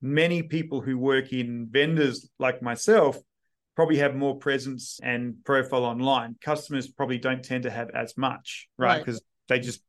[0.02, 3.18] many people who work in vendors like myself
[3.76, 6.36] probably have more presence and profile online.
[6.42, 9.00] Customers probably don't tend to have as much, right?
[9.00, 9.16] Because
[9.50, 9.60] right.
[9.60, 9.82] they just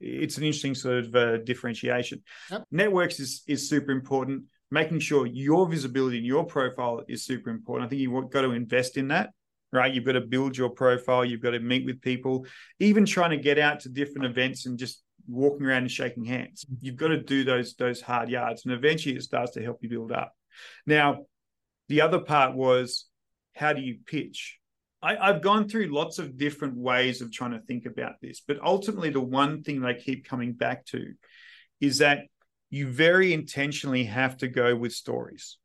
[0.00, 2.22] it's an interesting sort of uh, differentiation.
[2.50, 2.64] Yep.
[2.70, 4.44] Networks is is super important.
[4.70, 7.86] Making sure your visibility and your profile is super important.
[7.86, 9.30] I think you've got to invest in that,
[9.72, 9.92] right?
[9.92, 11.24] You've got to build your profile.
[11.24, 12.46] You've got to meet with people.
[12.78, 16.64] Even trying to get out to different events and just walking around and shaking hands.
[16.64, 16.84] Mm-hmm.
[16.84, 19.88] You've got to do those those hard yards, and eventually it starts to help you
[19.88, 20.32] build up.
[20.86, 21.26] Now,
[21.88, 23.06] the other part was
[23.54, 24.58] how do you pitch?
[25.02, 28.58] I, I've gone through lots of different ways of trying to think about this, but
[28.62, 31.12] ultimately, the one thing that I keep coming back to
[31.80, 32.24] is that
[32.70, 35.58] you very intentionally have to go with stories,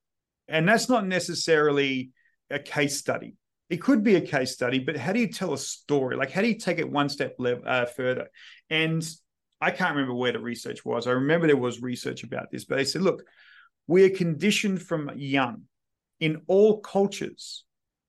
[0.48, 2.12] and that's not necessarily
[2.50, 3.36] a case study
[3.70, 6.16] it could be a case study, but how do you tell a story?
[6.16, 8.28] Like, how do you take it one step uh, further?
[8.70, 9.04] And
[9.60, 11.08] I can't remember where the research was.
[11.08, 13.24] I remember there was research about this, but they said, look,
[13.88, 15.64] we're conditioned from young
[16.20, 17.64] in all cultures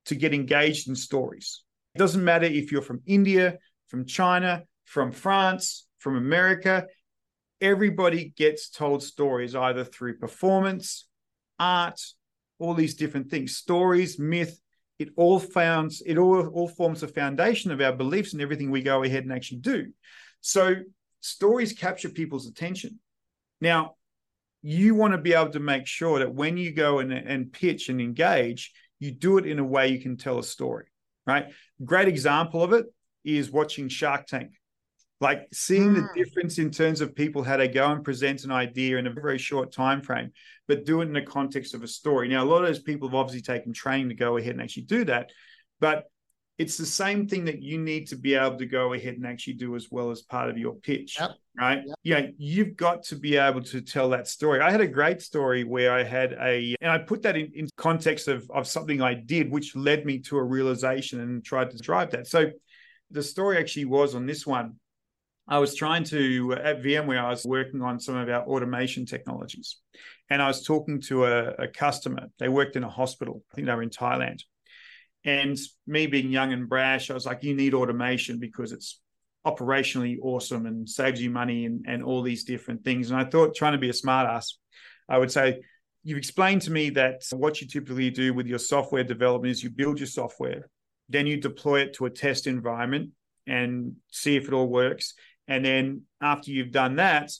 [0.05, 1.63] to get engaged in stories.
[1.95, 3.57] It doesn't matter if you're from India,
[3.87, 6.85] from China, from France, from America.
[7.61, 11.07] Everybody gets told stories either through performance,
[11.59, 11.99] art,
[12.59, 14.59] all these different things, stories, myth.
[14.99, 18.81] It all founds, it all, all forms the foundation of our beliefs and everything we
[18.81, 19.91] go ahead and actually do.
[20.41, 20.75] So
[21.21, 22.99] stories capture people's attention.
[23.61, 23.95] Now,
[24.63, 27.89] you want to be able to make sure that when you go and, and pitch
[27.89, 30.87] and engage, you do it in a way you can tell a story,
[31.27, 31.51] right?
[31.83, 32.87] Great example of it
[33.23, 34.51] is watching Shark Tank
[35.19, 35.95] like seeing mm.
[35.95, 36.13] the hmm.
[36.15, 39.37] difference in terms of people how they go and present an idea in a very
[39.37, 40.31] short time frame
[40.67, 43.07] but do it in the context of a story now a lot of those people
[43.07, 45.31] have obviously taken training to go ahead and actually do that
[45.79, 46.05] but
[46.57, 49.53] it's the same thing that you need to be able to go ahead and actually
[49.53, 51.31] do as well as part of your pitch yep.
[51.59, 51.97] right yep.
[52.03, 55.63] yeah you've got to be able to tell that story i had a great story
[55.63, 59.13] where i had a and i put that in, in context of, of something i
[59.13, 62.51] did which led me to a realization and tried to drive that so
[63.09, 64.75] the story actually was on this one
[65.49, 69.77] I was trying to, at VMware, I was working on some of our automation technologies.
[70.29, 72.27] And I was talking to a, a, customer.
[72.37, 73.43] They worked in a hospital.
[73.51, 74.41] I think they were in Thailand.
[75.23, 78.99] And me being young and brash, I was like, you need automation because it's
[79.45, 83.09] operationally awesome and saves you money and, and all these different things.
[83.09, 84.55] And I thought, trying to be a smartass,
[85.07, 85.61] I would say,
[86.03, 89.69] you've explained to me that what you typically do with your software development is you
[89.69, 90.69] build your software,
[91.07, 93.11] then you deploy it to a test environment
[93.47, 95.13] and see if it all works
[95.47, 97.31] and then after you've done that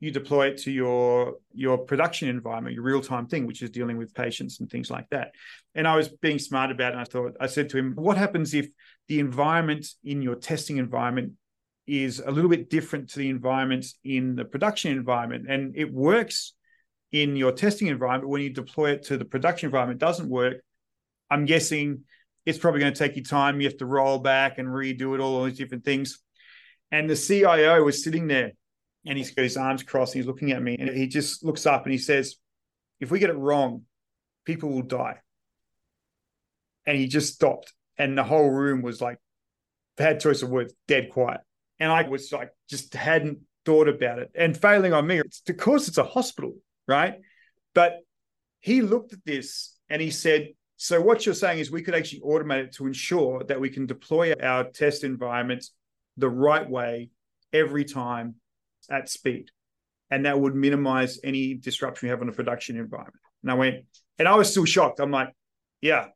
[0.00, 4.14] you deploy it to your your production environment your real-time thing which is dealing with
[4.14, 5.32] patients and things like that.
[5.74, 8.16] And i was being smart about it and i thought i said to him what
[8.16, 8.68] happens if
[9.08, 11.32] the environment in your testing environment
[11.88, 15.46] is a little bit different to the environment in the production environment?
[15.48, 16.52] And it works
[17.10, 18.28] in your testing environment.
[18.28, 20.58] When you deploy it to the production environment it doesn't work.
[21.30, 22.04] I'm guessing
[22.44, 23.60] it's probably going to take you time.
[23.60, 26.20] You have to roll back and redo it all these different things
[26.90, 28.52] and the CIO was sitting there
[29.06, 30.14] and he's got his arms crossed.
[30.14, 32.36] he's looking at me and he just looks up and he says,
[33.00, 33.82] If we get it wrong,
[34.44, 35.18] people will die.
[36.86, 37.72] And he just stopped.
[37.98, 39.18] And the whole room was like,
[39.98, 41.40] bad choice of words, dead quiet.
[41.78, 44.30] And I was like, just hadn't thought about it.
[44.34, 46.54] And failing on me, it's of course it's a hospital,
[46.86, 47.16] right?
[47.74, 47.96] But
[48.60, 52.20] he looked at this and he said, so what you're saying is we could actually
[52.20, 55.72] automate it to ensure that we can deploy our test environments
[56.18, 57.10] the right way
[57.52, 58.34] every time
[58.90, 59.50] at speed.
[60.10, 63.16] And that would minimize any disruption we have on a production environment.
[63.42, 63.84] And I went,
[64.18, 65.00] and I was still shocked.
[65.00, 65.32] I'm like,
[65.80, 66.08] yeah.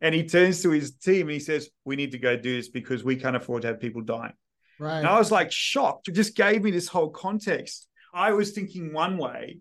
[0.00, 2.68] And he turns to his team and he says, We need to go do this
[2.68, 4.32] because we can't afford to have people dying.
[4.78, 4.98] Right.
[4.98, 6.08] And I was like shocked.
[6.08, 7.86] It just gave me this whole context.
[8.12, 9.58] I was thinking one way,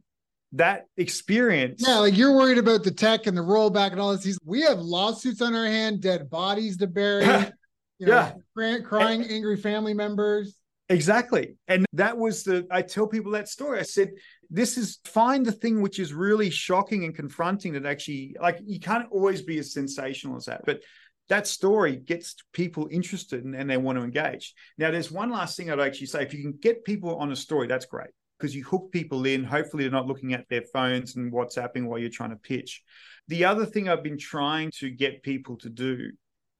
[0.53, 1.83] that experience.
[1.85, 4.37] Yeah, like you're worried about the tech and the rollback and all this.
[4.45, 7.25] We have lawsuits on our hand, dead bodies to bury.
[7.99, 8.33] You know, yeah.
[8.55, 10.57] Crying, crying angry family members.
[10.89, 11.55] Exactly.
[11.67, 13.79] And that was the, I tell people that story.
[13.79, 14.11] I said,
[14.49, 18.79] this is find the thing which is really shocking and confronting that actually, like, you
[18.79, 20.61] can't always be as sensational as that.
[20.65, 20.81] But
[21.29, 24.53] that story gets people interested and, and they want to engage.
[24.77, 26.23] Now, there's one last thing I'd actually say.
[26.23, 29.45] If you can get people on a story, that's great because you hook people in.
[29.45, 32.83] Hopefully, they're not looking at their phones and WhatsApping while you're trying to pitch.
[33.29, 36.11] The other thing I've been trying to get people to do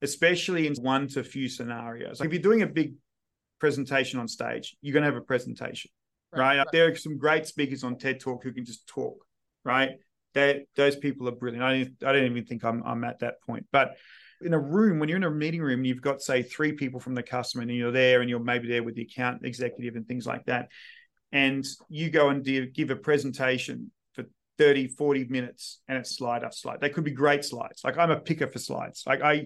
[0.04, 2.20] especially in one to few scenarios.
[2.20, 2.94] Like if you're doing a big
[3.60, 5.90] presentation on stage, you're going to have a presentation,
[6.32, 6.58] right?
[6.58, 6.68] right?
[6.72, 9.26] There are some great speakers on TED Talk who can just talk,
[9.64, 9.92] right?
[10.34, 11.64] That those people are brilliant.
[11.64, 13.96] I don't, I don't even think I'm, I'm at that point, but
[14.42, 17.00] in a room when you're in a meeting room and you've got say three people
[17.00, 20.08] from the customer and you're there and you're maybe there with the account executive and
[20.08, 20.68] things like that
[21.32, 24.26] and you go and give a presentation for
[24.58, 28.12] 30 40 minutes and it's slide after slide they could be great slides like i'm
[28.12, 29.46] a picker for slides like i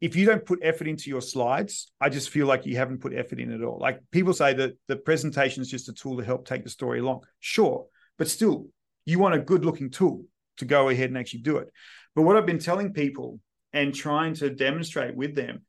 [0.00, 3.14] if you don't put effort into your slides, I just feel like you haven't put
[3.14, 3.78] effort in at all.
[3.78, 7.00] Like people say that the presentation is just a tool to help take the story
[7.00, 7.22] along.
[7.40, 7.86] Sure,
[8.18, 8.66] but still,
[9.04, 10.24] you want a good looking tool
[10.58, 11.68] to go ahead and actually do it.
[12.14, 13.40] But what I've been telling people
[13.72, 15.62] and trying to demonstrate with them,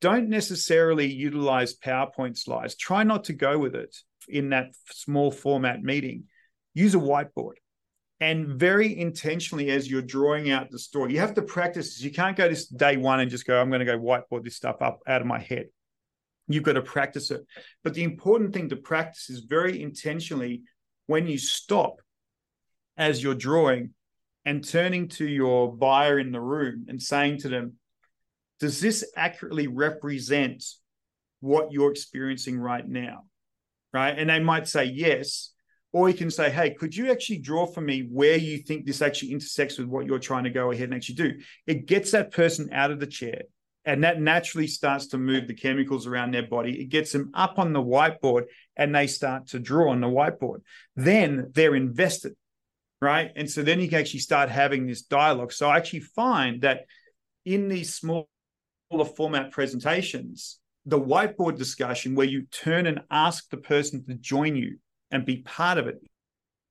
[0.00, 2.74] don't necessarily utilize PowerPoint slides.
[2.74, 3.96] Try not to go with it
[4.28, 6.24] in that small format meeting.
[6.74, 7.54] Use a whiteboard
[8.22, 12.36] and very intentionally as you're drawing out the story you have to practice you can't
[12.36, 15.00] go this day one and just go i'm going to go whiteboard this stuff up
[15.06, 15.66] out of my head.
[16.48, 17.46] You've got to practice it.
[17.84, 20.62] But the important thing to practice is very intentionally
[21.06, 22.00] when you stop
[22.96, 23.90] as you're drawing
[24.44, 27.74] and turning to your buyer in the room and saying to them
[28.60, 30.62] does this accurately represent
[31.40, 33.24] what you're experiencing right now?
[33.92, 34.16] Right?
[34.16, 35.50] And they might say yes
[35.92, 39.02] or you can say, hey, could you actually draw for me where you think this
[39.02, 41.32] actually intersects with what you're trying to go ahead and actually do?
[41.66, 43.42] It gets that person out of the chair
[43.84, 46.80] And that naturally starts to move the chemicals around their body.
[46.80, 48.44] It gets them up on the whiteboard
[48.76, 50.60] and they start to draw on the whiteboard.
[50.94, 52.34] Then they're invested,
[53.00, 53.32] right?
[53.34, 55.52] And so then you can actually start having this dialogue.
[55.52, 56.82] So I actually find that
[57.44, 58.26] in these smaller
[59.16, 64.78] format presentations, the whiteboard discussion where you turn and ask the person to join you
[65.12, 66.02] and be part of it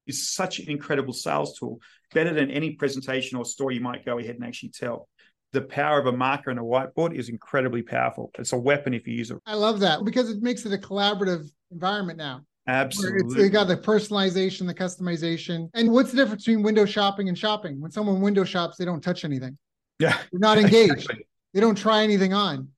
[0.07, 1.79] is such an incredible sales tool,
[2.13, 5.07] better than any presentation or story you might go ahead and actually tell.
[5.53, 8.31] The power of a marker and a whiteboard is incredibly powerful.
[8.39, 9.37] It's a weapon if you use it.
[9.45, 12.45] I love that because it makes it a collaborative environment now.
[12.67, 13.43] Absolutely.
[13.43, 15.69] It's, got the personalization, the customization.
[15.73, 17.81] And what's the difference between window shopping and shopping?
[17.81, 19.57] When someone window shops, they don't touch anything.
[19.99, 20.17] Yeah.
[20.31, 20.93] They're not engaged.
[20.93, 21.27] Exactly.
[21.53, 22.69] They don't try anything on.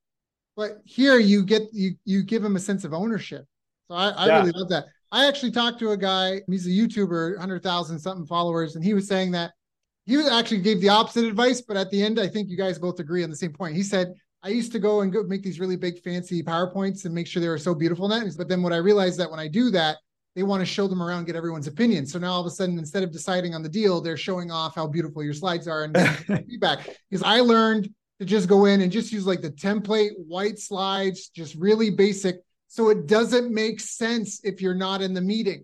[0.55, 3.45] But here you get you you give them a sense of ownership.
[3.87, 4.39] So I, I yeah.
[4.39, 4.85] really love that.
[5.13, 9.07] I actually talked to a guy, he's a YouTuber, 100,000 something followers, and he was
[9.07, 9.51] saying that
[10.07, 12.79] he was actually gave the opposite advice, but at the end, I think you guys
[12.79, 13.75] both agree on the same point.
[13.75, 17.13] He said, I used to go and go make these really big fancy PowerPoints and
[17.13, 18.37] make sure they were so beautiful and that.
[18.37, 19.97] But then what I realized that when I do that,
[20.35, 22.07] they want to show them around, get everyone's opinion.
[22.07, 24.73] So now all of a sudden, instead of deciding on the deal, they're showing off
[24.73, 25.95] how beautiful your slides are and
[26.49, 26.89] feedback.
[27.09, 27.87] Because I learned
[28.19, 32.37] to just go in and just use like the template white slides, just really basic
[32.73, 35.63] so it doesn't make sense if you're not in the meeting.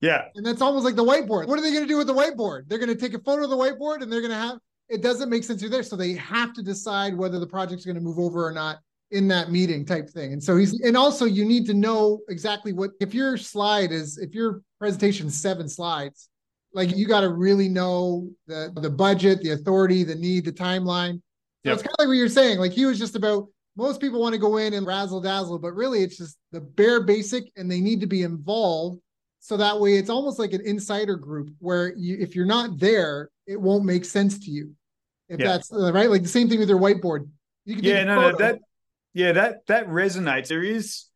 [0.00, 0.24] Yeah.
[0.34, 1.46] And that's almost like the whiteboard.
[1.46, 2.66] What are they going to do with the whiteboard?
[2.66, 4.56] They're going to take a photo of the whiteboard and they're going to have
[4.88, 5.82] it doesn't make sense you're there.
[5.82, 8.78] So they have to decide whether the project's going to move over or not
[9.10, 10.32] in that meeting type thing.
[10.32, 14.16] And so he's and also you need to know exactly what if your slide is
[14.16, 16.30] if your presentation is seven slides,
[16.72, 21.16] like you got to really know the the budget, the authority, the need, the timeline.
[21.66, 21.74] So yep.
[21.74, 22.60] it's kind of like what you're saying.
[22.60, 25.72] Like he was just about most people want to go in and razzle dazzle, but
[25.72, 29.00] really it's just the bare basic and they need to be involved.
[29.38, 33.30] So that way it's almost like an insider group where you, if you're not there,
[33.46, 34.74] it won't make sense to you.
[35.28, 35.46] If yeah.
[35.46, 37.28] that's uh, right, like the same thing with your whiteboard.
[37.64, 38.58] You can yeah, no, no, that,
[39.14, 40.48] yeah, that, that resonates.
[40.48, 41.06] There is,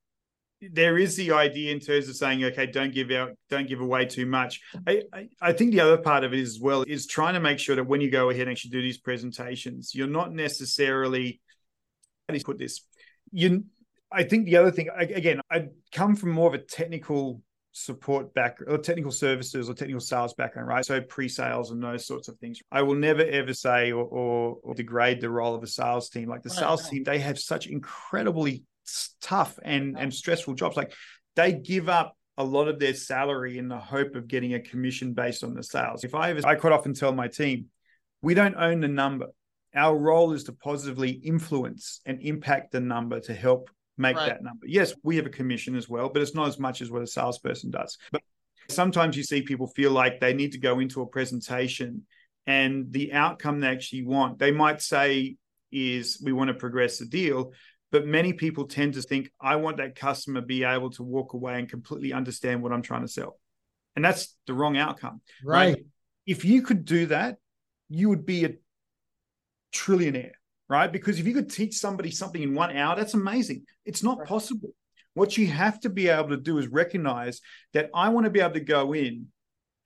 [0.60, 4.06] there is the idea in terms of saying, okay, don't give out, don't give away
[4.06, 4.60] too much.
[4.86, 7.58] I, I, I, think the other part of it as well is trying to make
[7.58, 11.40] sure that when you go ahead and actually do these presentations, you're not necessarily
[12.32, 12.80] do you put this?
[13.32, 13.64] You,
[14.10, 18.58] I think the other thing, again, I come from more of a technical support back
[18.68, 20.84] or technical services or technical sales background, right?
[20.84, 22.60] So pre-sales and those sorts of things.
[22.70, 26.28] I will never ever say or, or, or degrade the role of a sales team.
[26.28, 26.92] Like the right, sales right.
[26.92, 28.62] team, they have such incredibly
[29.20, 30.76] tough and and stressful jobs.
[30.76, 30.92] Like
[31.34, 35.12] they give up a lot of their salary in the hope of getting a commission
[35.12, 36.04] based on the sales.
[36.04, 37.66] If I ever, I quite often tell my team,
[38.22, 39.26] we don't own the number
[39.74, 44.28] our role is to positively influence and impact the number to help make right.
[44.28, 44.66] that number.
[44.66, 47.06] Yes, we have a commission as well, but it's not as much as what a
[47.06, 47.98] salesperson does.
[48.12, 48.22] But
[48.68, 52.02] sometimes you see people feel like they need to go into a presentation
[52.46, 55.36] and the outcome they actually want, they might say
[55.72, 57.52] is we want to progress the deal.
[57.90, 61.58] But many people tend to think, I want that customer be able to walk away
[61.58, 63.38] and completely understand what I'm trying to sell.
[63.94, 65.20] And that's the wrong outcome.
[65.44, 65.76] Right.
[65.76, 65.86] right?
[66.26, 67.36] If you could do that,
[67.88, 68.54] you would be a
[69.74, 70.32] trillionaire,
[70.68, 70.90] right?
[70.90, 73.64] Because if you could teach somebody something in one hour, that's amazing.
[73.84, 74.70] It's not possible.
[75.14, 77.40] What you have to be able to do is recognize
[77.72, 79.28] that I want to be able to go in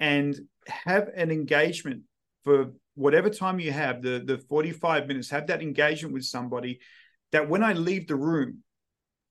[0.00, 2.02] and have an engagement
[2.44, 6.80] for whatever time you have, the, the 45 minutes, have that engagement with somebody
[7.32, 8.62] that when I leave the room,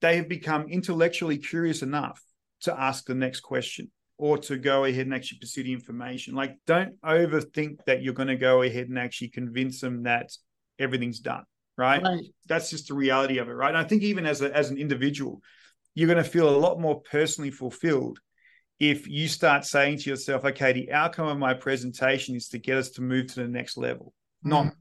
[0.00, 2.22] they have become intellectually curious enough
[2.62, 6.34] to ask the next question or to go ahead and actually pursue the information.
[6.34, 10.30] Like, don't overthink that you're going to go ahead and actually convince them that
[10.78, 11.44] everything's done.
[11.76, 12.02] Right?
[12.02, 12.24] right.
[12.46, 13.52] That's just the reality of it.
[13.52, 13.68] Right.
[13.68, 15.40] And I think even as a, as an individual,
[15.94, 18.18] you're going to feel a lot more personally fulfilled
[18.80, 22.76] if you start saying to yourself, okay, the outcome of my presentation is to get
[22.76, 24.12] us to move to the next level,
[24.44, 24.50] mm.
[24.50, 24.74] not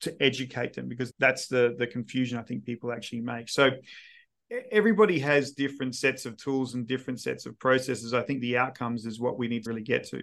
[0.00, 3.48] to educate them, because that's the the confusion I think people actually make.
[3.48, 3.70] So
[4.70, 8.12] everybody has different sets of tools and different sets of processes.
[8.12, 10.22] I think the outcomes is what we need to really get to.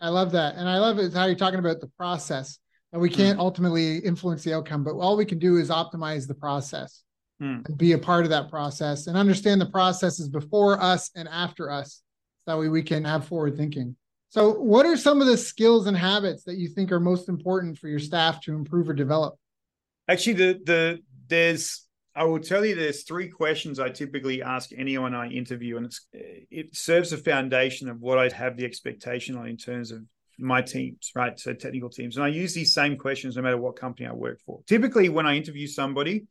[0.00, 0.54] I love that.
[0.54, 2.58] And I love it how you're talking about the process.
[2.92, 3.14] And we hmm.
[3.14, 3.42] can't mm.
[3.42, 7.02] ultimately influence the outcome, but all we can do is optimize the process
[7.40, 7.66] mm.
[7.66, 11.70] and be a part of that process and understand the processes before us and after
[11.70, 12.02] us.
[12.40, 13.96] So that way we can have forward thinking.
[14.30, 17.78] So, what are some of the skills and habits that you think are most important
[17.78, 19.34] for your staff to improve or develop?
[20.08, 25.14] Actually, the the there's I will tell you there's three questions I typically ask anyone
[25.14, 29.56] I interview, and it serves a foundation of what I have the expectation on in
[29.56, 30.04] terms of
[30.40, 31.38] my teams, right?
[31.38, 32.16] So technical teams.
[32.16, 34.60] And I use these same questions no matter what company I work for.
[34.66, 36.26] Typically, when I interview somebody,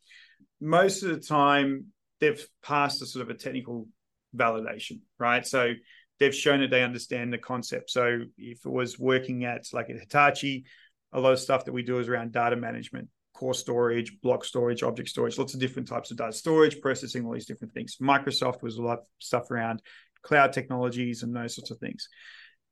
[0.60, 1.86] most of the time
[2.20, 3.88] they've passed a sort of a technical
[4.36, 5.45] validation, right?
[5.45, 5.74] So
[6.20, 7.89] they've shown that they understand the concept.
[7.91, 10.66] So if it was working at like at Hitachi,
[11.14, 14.84] a lot of stuff that we do is around data management core storage, block storage,
[14.84, 17.95] object storage, lots of different types of data storage, processing, all these different things.
[18.01, 19.82] Microsoft was a lot of stuff around
[20.22, 22.10] cloud technologies and those sorts of things.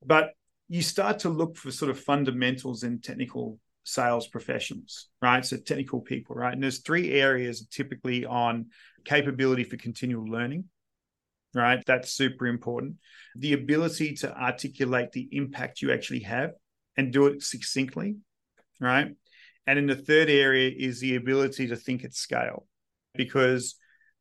[0.06, 0.32] But
[0.70, 5.46] you start to look for sort of fundamentals in technical sales professionals, right?
[5.46, 6.54] So technical people, right?
[6.54, 8.68] And there's three areas typically on
[9.06, 10.66] capability for continual learning,
[11.54, 11.82] right?
[11.86, 12.96] That's super important.
[13.36, 16.52] The ability to articulate the impact you actually have
[16.98, 18.18] and do it succinctly,
[18.82, 19.16] right?
[19.66, 22.68] And then the third area is the ability to think at scale
[23.16, 23.76] because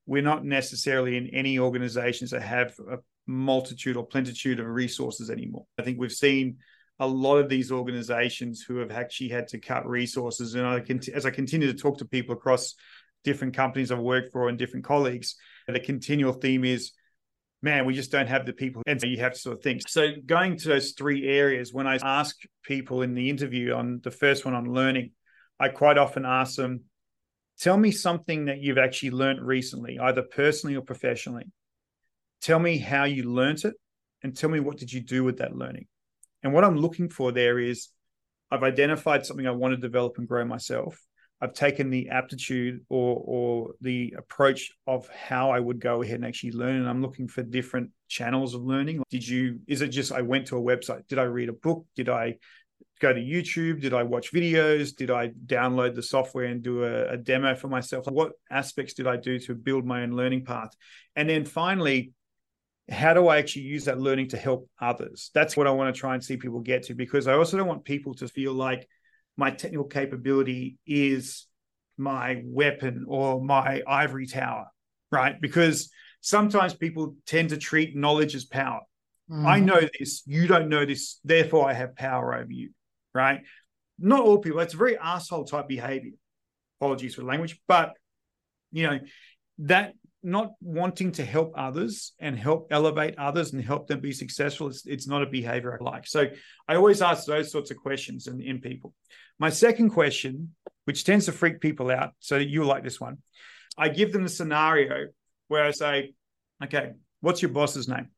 [0.06, 5.66] we're not necessarily in any organizations that have a multitude or plentitude of resources anymore.
[5.78, 6.58] I think we've seen
[6.98, 10.54] a lot of these organizations who have actually had to cut resources.
[10.54, 12.74] And I can, as I continue to talk to people across
[13.24, 16.92] different companies I've worked for and different colleagues, the continual theme is,
[17.60, 18.82] man, we just don't have the people.
[18.86, 19.88] And so you have to sort of think.
[19.88, 24.10] So going to those three areas, when I ask people in the interview on the
[24.10, 25.10] first one on learning,
[25.58, 26.84] I quite often ask them,
[27.58, 31.44] tell me something that you've actually learned recently, either personally or professionally.
[32.46, 33.74] Tell me how you learned it
[34.22, 35.88] and tell me what did you do with that learning.
[36.44, 37.88] And what I'm looking for there is
[38.52, 40.96] I've identified something I want to develop and grow myself.
[41.40, 46.24] I've taken the aptitude or or the approach of how I would go ahead and
[46.24, 46.76] actually learn.
[46.76, 49.02] And I'm looking for different channels of learning.
[49.10, 51.08] Did you is it just I went to a website?
[51.08, 51.84] Did I read a book?
[51.96, 52.36] Did I
[53.00, 53.80] go to YouTube?
[53.80, 54.94] Did I watch videos?
[54.94, 58.06] Did I download the software and do a, a demo for myself?
[58.06, 60.70] What aspects did I do to build my own learning path?
[61.16, 62.12] And then finally,
[62.88, 65.30] how do I actually use that learning to help others?
[65.34, 67.66] That's what I want to try and see people get to because I also don't
[67.66, 68.86] want people to feel like
[69.36, 71.46] my technical capability is
[71.98, 74.66] my weapon or my ivory tower,
[75.10, 75.40] right?
[75.40, 78.80] Because sometimes people tend to treat knowledge as power.
[79.30, 79.44] Mm.
[79.44, 82.70] I know this, you don't know this, therefore I have power over you,
[83.12, 83.40] right?
[83.98, 86.12] Not all people, it's a very asshole type behavior.
[86.80, 87.94] Apologies for language, but
[88.70, 88.98] you know,
[89.58, 94.68] that not wanting to help others and help elevate others and help them be successful
[94.68, 96.06] it's, it's not a behavior i like.
[96.06, 96.26] So
[96.68, 98.94] i always ask those sorts of questions in, in people.
[99.38, 100.54] My second question
[100.84, 103.18] which tends to freak people out so you like this one
[103.78, 105.06] i give them the scenario
[105.48, 106.14] where i say
[106.62, 107.98] okay what's your boss's name?
[107.98, 108.08] And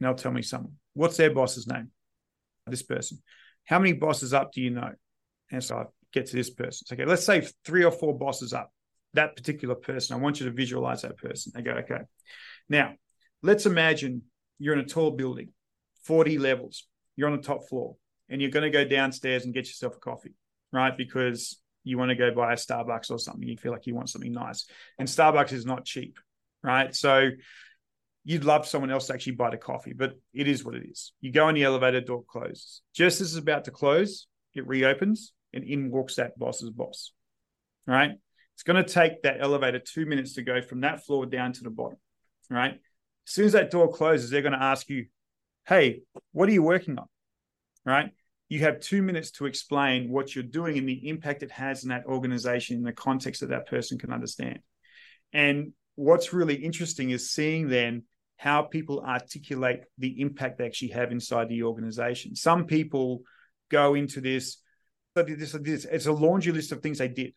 [0.00, 0.74] they'll tell me someone.
[0.94, 1.90] What's their boss's name?
[2.66, 3.22] This person.
[3.64, 4.92] How many bosses up do you know?
[5.50, 6.86] And so i get to this person.
[6.86, 8.70] So, okay let's say three or four bosses up
[9.14, 10.16] that particular person.
[10.16, 11.52] I want you to visualize that person.
[11.56, 12.00] I go, okay.
[12.68, 12.94] Now,
[13.42, 14.22] let's imagine
[14.58, 15.48] you're in a tall building,
[16.04, 16.86] 40 levels.
[17.16, 17.96] You're on the top floor
[18.28, 20.34] and you're going to go downstairs and get yourself a coffee,
[20.72, 20.96] right?
[20.96, 23.46] Because you want to go buy a Starbucks or something.
[23.46, 24.66] You feel like you want something nice.
[24.98, 26.18] And Starbucks is not cheap,
[26.62, 26.94] right?
[26.94, 27.30] So
[28.24, 31.12] you'd love someone else to actually buy the coffee, but it is what it is.
[31.20, 32.82] You go in the elevator, door closes.
[32.94, 37.12] Just as it's about to close, it reopens and in walks that boss's boss,
[37.86, 38.12] right?
[38.62, 41.64] It's going to take that elevator two minutes to go from that floor down to
[41.64, 41.98] the bottom,
[42.48, 42.74] right?
[42.74, 45.06] As soon as that door closes, they're going to ask you,
[45.66, 47.06] hey, what are you working on?
[47.84, 48.12] Right?
[48.48, 51.88] You have two minutes to explain what you're doing and the impact it has in
[51.88, 54.60] that organization in the context that that person can understand.
[55.32, 58.04] And what's really interesting is seeing then
[58.36, 62.36] how people articulate the impact they actually have inside the organization.
[62.36, 63.22] Some people
[63.72, 64.58] go into this,
[65.16, 67.34] this, this it's a laundry list of things they did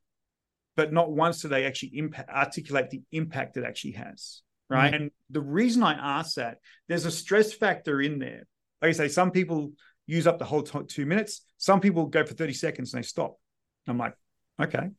[0.76, 4.42] but not once do they actually impact, articulate the impact it actually has.
[4.70, 4.94] Right.
[4.94, 5.04] Mm-hmm.
[5.04, 6.58] And the reason I ask that,
[6.88, 8.48] there's a stress factor in there.
[8.82, 9.72] Like I say, some people
[10.08, 11.42] use up the whole t- two minutes.
[11.58, 13.36] Some people go for 30 seconds and they stop.
[13.88, 14.16] I'm like,
[14.62, 14.90] okay.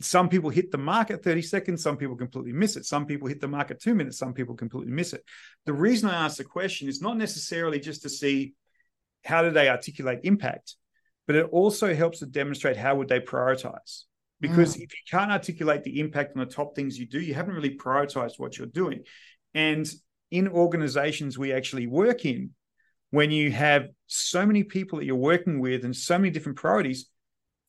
[0.00, 1.82] Some people hit the mark at 30 seconds.
[1.82, 2.86] Some people completely miss it.
[2.86, 4.18] Some people hit the mark at two minutes.
[4.18, 5.22] Some people completely miss it.
[5.66, 8.54] The reason I ask the question is not necessarily just to see
[9.24, 10.76] how do they articulate impact,
[11.26, 14.04] but it also helps to demonstrate how would they prioritize
[14.40, 14.82] because mm.
[14.82, 17.76] if you can't articulate the impact on the top things you do, you haven't really
[17.76, 19.02] prioritized what you're doing.
[19.54, 19.90] And
[20.30, 22.50] in organizations we actually work in,
[23.10, 27.06] when you have so many people that you're working with and so many different priorities,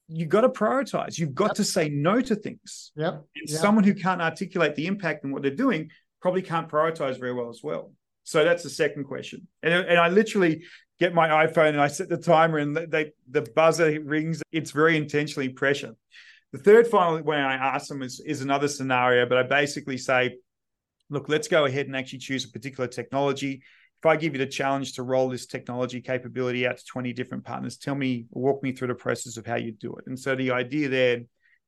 [0.07, 1.19] you've got to prioritize.
[1.19, 1.55] You've got yep.
[1.55, 2.91] to say no to things.
[2.95, 3.13] Yep.
[3.13, 3.59] And yep.
[3.59, 5.91] someone who can't articulate the impact and what they're doing
[6.21, 7.91] probably can't prioritize very well as well.
[8.23, 9.47] So that's the second question.
[9.61, 10.63] And, and I literally
[10.99, 14.41] get my iPhone and I set the timer and they, the buzzer rings.
[14.51, 15.95] It's very intentionally pressure.
[16.55, 20.37] The third final way I ask them is, is another scenario, but I basically say,
[21.09, 23.61] look, let's go ahead and actually choose a particular technology.
[24.01, 27.43] If I give you the challenge to roll this technology capability out to 20 different
[27.43, 30.05] partners, tell me, walk me through the process of how you do it.
[30.07, 31.23] And so the idea there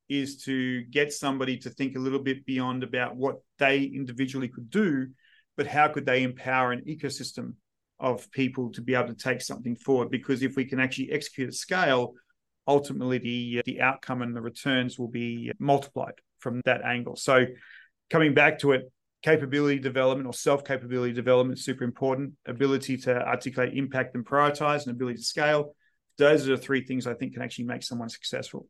[0.08, 4.70] is to get somebody to think a little bit beyond about what they individually could
[4.70, 5.08] do,
[5.58, 7.56] but how could they empower an ecosystem
[8.00, 10.10] of people to be able to take something forward?
[10.10, 12.14] Because if we can actually execute at scale,
[12.68, 17.16] ultimately the uh, the outcome and the returns will be uh, multiplied from that angle.
[17.16, 17.46] So
[18.10, 18.92] coming back to it,
[19.24, 22.34] capability development or self capability development is super important.
[22.46, 25.74] Ability to articulate impact and prioritize, and ability to scale.
[26.18, 28.68] Those are the three things I think can actually make someone successful.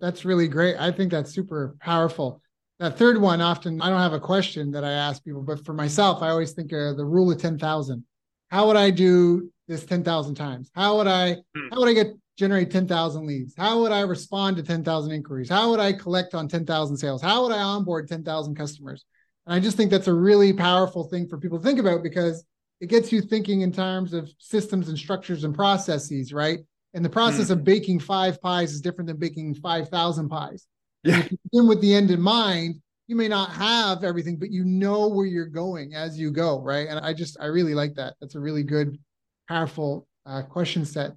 [0.00, 0.76] That's really great.
[0.78, 2.42] I think that's super powerful.
[2.78, 5.74] That third one, often I don't have a question that I ask people, but for
[5.74, 8.04] myself, I always think of the rule of 10,000.
[8.50, 10.70] How would I do this 10,000 times?
[10.74, 11.68] How would I, hmm.
[11.72, 13.54] how would I get generate 10,000 leads?
[13.56, 15.48] How would I respond to 10,000 inquiries?
[15.48, 17.22] How would I collect on 10,000 sales?
[17.22, 19.04] How would I onboard 10,000 customers?
[19.46, 22.44] And I just think that's a really powerful thing for people to think about because
[22.80, 26.60] it gets you thinking in terms of systems and structures and processes, right?
[26.94, 27.50] And the process mm.
[27.50, 30.66] of baking five pies is different than baking 5,000 pies.
[31.02, 31.20] Yeah.
[31.20, 32.80] if you begin with the end in mind,
[33.10, 36.86] you may not have everything, but you know where you're going as you go, right?
[36.88, 38.14] And I just, I really like that.
[38.20, 39.00] That's a really good,
[39.48, 41.14] powerful uh, question set.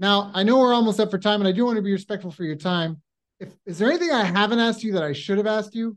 [0.00, 2.32] Now, I know we're almost up for time, and I do want to be respectful
[2.32, 3.00] for your time.
[3.38, 5.96] If is there anything I haven't asked you that I should have asked you?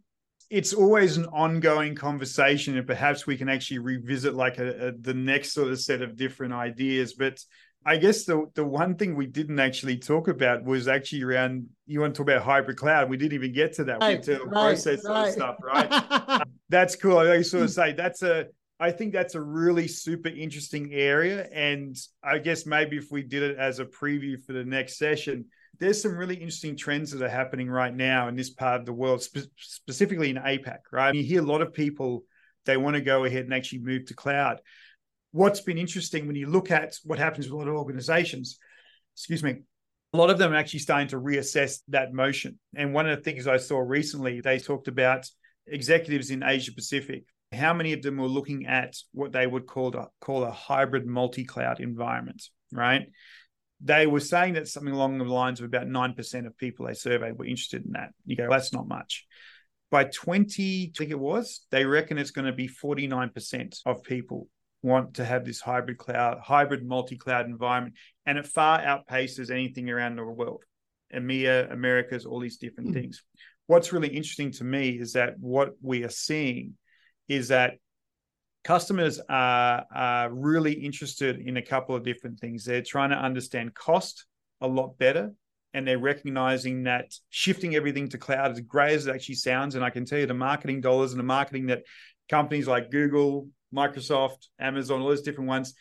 [0.51, 5.15] It's always an ongoing conversation, and perhaps we can actually revisit like a, a, the
[5.15, 7.13] next sort of set of different ideas.
[7.13, 7.39] But
[7.85, 12.01] I guess the the one thing we didn't actually talk about was actually around you
[12.01, 13.09] want to talk about hybrid cloud.
[13.09, 15.31] We didn't even get to that right, right, process right.
[15.31, 16.43] Stuff, right?
[16.69, 17.17] that's cool.
[17.17, 17.73] I sort of hmm.
[17.73, 18.47] say that's a
[18.79, 21.47] I think that's a really super interesting area.
[21.51, 25.45] And I guess maybe if we did it as a preview for the next session,
[25.79, 28.93] there's some really interesting trends that are happening right now in this part of the
[28.93, 31.13] world, spe- specifically in APAC, right?
[31.13, 32.23] You hear a lot of people,
[32.65, 34.61] they want to go ahead and actually move to cloud.
[35.31, 38.57] What's been interesting when you look at what happens with a lot of organizations,
[39.15, 39.57] excuse me,
[40.13, 42.57] a lot of them are actually starting to reassess that motion.
[42.75, 45.29] And one of the things I saw recently, they talked about
[45.67, 49.95] executives in Asia Pacific how many of them were looking at what they would call
[49.95, 53.07] a, call a hybrid multi-cloud environment, right?
[53.81, 57.37] They were saying that something along the lines of about 9% of people they surveyed
[57.37, 58.09] were interested in that.
[58.25, 59.25] You go, that's not much.
[59.89, 64.47] By 20, I think it was, they reckon it's going to be 49% of people
[64.81, 67.95] want to have this hybrid cloud, hybrid multi-cloud environment.
[68.25, 70.63] And it far outpaces anything around the world.
[71.13, 72.93] EMEA, Americas, all these different mm.
[72.93, 73.23] things.
[73.67, 76.75] What's really interesting to me is that what we are seeing
[77.27, 77.73] is that
[78.63, 82.63] customers are, are really interested in a couple of different things.
[82.63, 84.25] They're trying to understand cost
[84.61, 85.33] a lot better
[85.73, 89.85] and they're recognizing that shifting everything to cloud, as great as it actually sounds, and
[89.85, 91.83] I can tell you the marketing dollars and the marketing that
[92.27, 95.73] companies like Google, Microsoft, Amazon, all those different ones,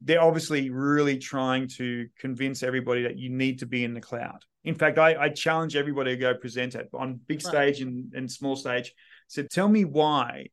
[0.00, 4.44] they're obviously really trying to convince everybody that you need to be in the cloud.
[4.64, 7.88] In fact, I, I challenge everybody to go present it on big stage right.
[7.88, 8.92] and, and small stage
[9.32, 10.48] so tell me why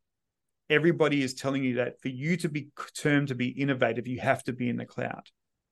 [0.70, 4.41] everybody is telling you that for you to be termed to be innovative, you have
[4.45, 5.24] to be in the cloud.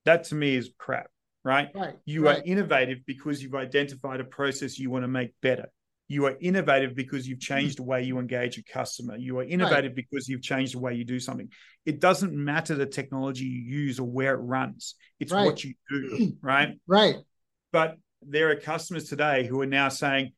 [0.04, 1.08] That to me is crap,
[1.42, 1.70] right?
[1.74, 2.38] right you right.
[2.38, 5.70] are innovative because you've identified a process you want to make better.
[6.08, 7.54] You are innovative because you've mm-hmm.
[7.54, 9.16] changed the way you engage a customer.
[9.16, 9.94] You are innovative right.
[9.94, 11.50] because you've changed the way you do something.
[11.84, 14.94] It doesn't matter the technology you use or where it runs.
[15.20, 16.78] It's what you do, right?
[16.86, 17.16] Right.
[17.72, 20.32] But there are customers today who are now saying,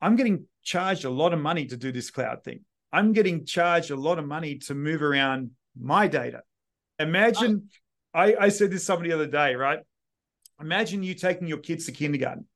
[0.00, 2.60] I'm getting charged a lot of money to do this cloud thing.
[2.92, 6.42] I'm getting charged a lot of money to move around my data.
[6.98, 7.68] Imagine,
[8.14, 9.80] I, I said this somebody the other day, right?
[10.60, 12.46] Imagine you taking your kids to kindergarten,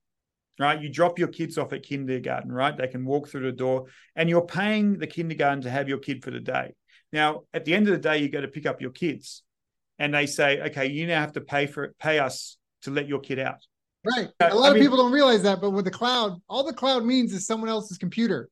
[0.58, 0.80] right?
[0.80, 2.76] You drop your kids off at kindergarten, right?
[2.76, 3.86] They can walk through the door
[4.16, 6.74] and you're paying the kindergarten to have your kid for the day.
[7.12, 9.42] Now, at the end of the day, you go to pick up your kids
[9.98, 13.08] and they say, okay, you now have to pay for it, pay us to let
[13.08, 13.58] your kid out.
[14.04, 14.28] Right.
[14.40, 16.64] Uh, A lot I of mean, people don't realize that, but with the cloud, all
[16.64, 18.48] the cloud means is someone else's computer.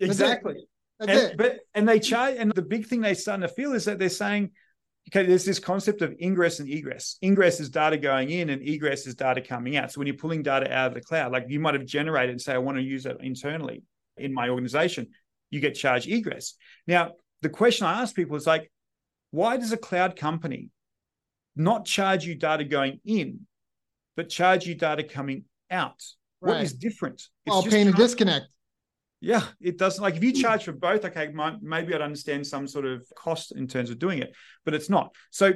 [0.00, 0.54] That's exactly.
[0.54, 0.64] It.
[0.98, 1.36] That's and, it.
[1.36, 4.08] But and they charge, and the big thing they're starting to feel is that they're
[4.08, 4.50] saying,
[5.08, 7.16] okay, there's this concept of ingress and egress.
[7.22, 9.92] Ingress is data going in, and egress is data coming out.
[9.92, 12.40] So when you're pulling data out of the cloud, like you might have generated and
[12.40, 13.82] say, I want to use it internally
[14.16, 15.08] in my organization,
[15.50, 16.54] you get charged egress.
[16.86, 18.70] Now, the question I ask people is like,
[19.30, 20.70] why does a cloud company
[21.54, 23.46] not charge you data going in
[24.18, 26.02] but charge you data coming out.
[26.40, 26.54] Right.
[26.54, 27.22] What is different?
[27.46, 28.46] It's well, paying a disconnect.
[29.20, 30.02] Yeah, it doesn't.
[30.02, 30.40] Like if you hmm.
[30.40, 34.18] charge for both, okay, maybe I'd understand some sort of cost in terms of doing
[34.18, 35.14] it, but it's not.
[35.30, 35.52] So,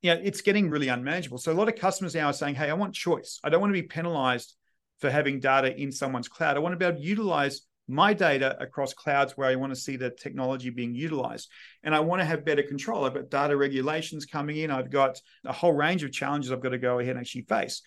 [0.00, 1.38] yeah, it's getting really unmanageable.
[1.38, 3.38] So a lot of customers now are saying, "Hey, I want choice.
[3.44, 4.56] I don't want to be penalized
[4.98, 6.56] for having data in someone's cloud.
[6.56, 9.80] I want to be able to utilize my data across clouds where I want to
[9.80, 11.50] see the technology being utilized.
[11.82, 13.04] And I want to have better control.
[13.04, 14.70] I've got data regulations coming in.
[14.70, 17.82] I've got a whole range of challenges I've got to go ahead and actually face.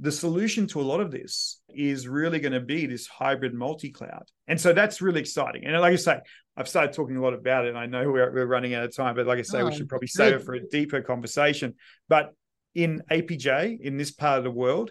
[0.00, 3.90] The solution to a lot of this is really going to be this hybrid multi
[3.90, 4.24] cloud.
[4.48, 5.64] And so that's really exciting.
[5.64, 6.20] And like I say,
[6.56, 7.76] I've started talking a lot about it.
[7.76, 9.88] I know we're, we're running out of time, but like I say, oh, we should
[9.88, 11.74] probably save it for a deeper conversation.
[12.08, 12.34] But
[12.74, 14.90] in APJ, in this part of the world,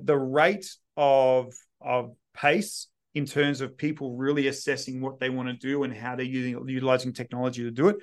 [0.00, 5.54] the rate of of pace in terms of people really assessing what they want to
[5.54, 7.96] do and how they're using, utilizing technology to do it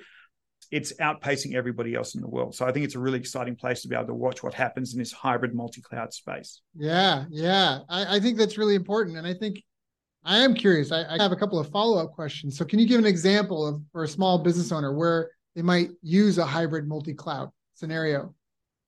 [0.70, 2.54] it's outpacing everybody else in the world.
[2.54, 4.92] So I think it's a really exciting place to be able to watch what happens
[4.92, 6.60] in this hybrid multi-cloud space.
[6.74, 7.80] Yeah, yeah.
[7.88, 9.16] I, I think that's really important.
[9.16, 9.62] And I think
[10.24, 10.90] I am curious.
[10.90, 12.58] I, I have a couple of follow-up questions.
[12.58, 15.90] So can you give an example of for a small business owner where they might
[16.02, 18.34] use a hybrid multi-cloud scenario?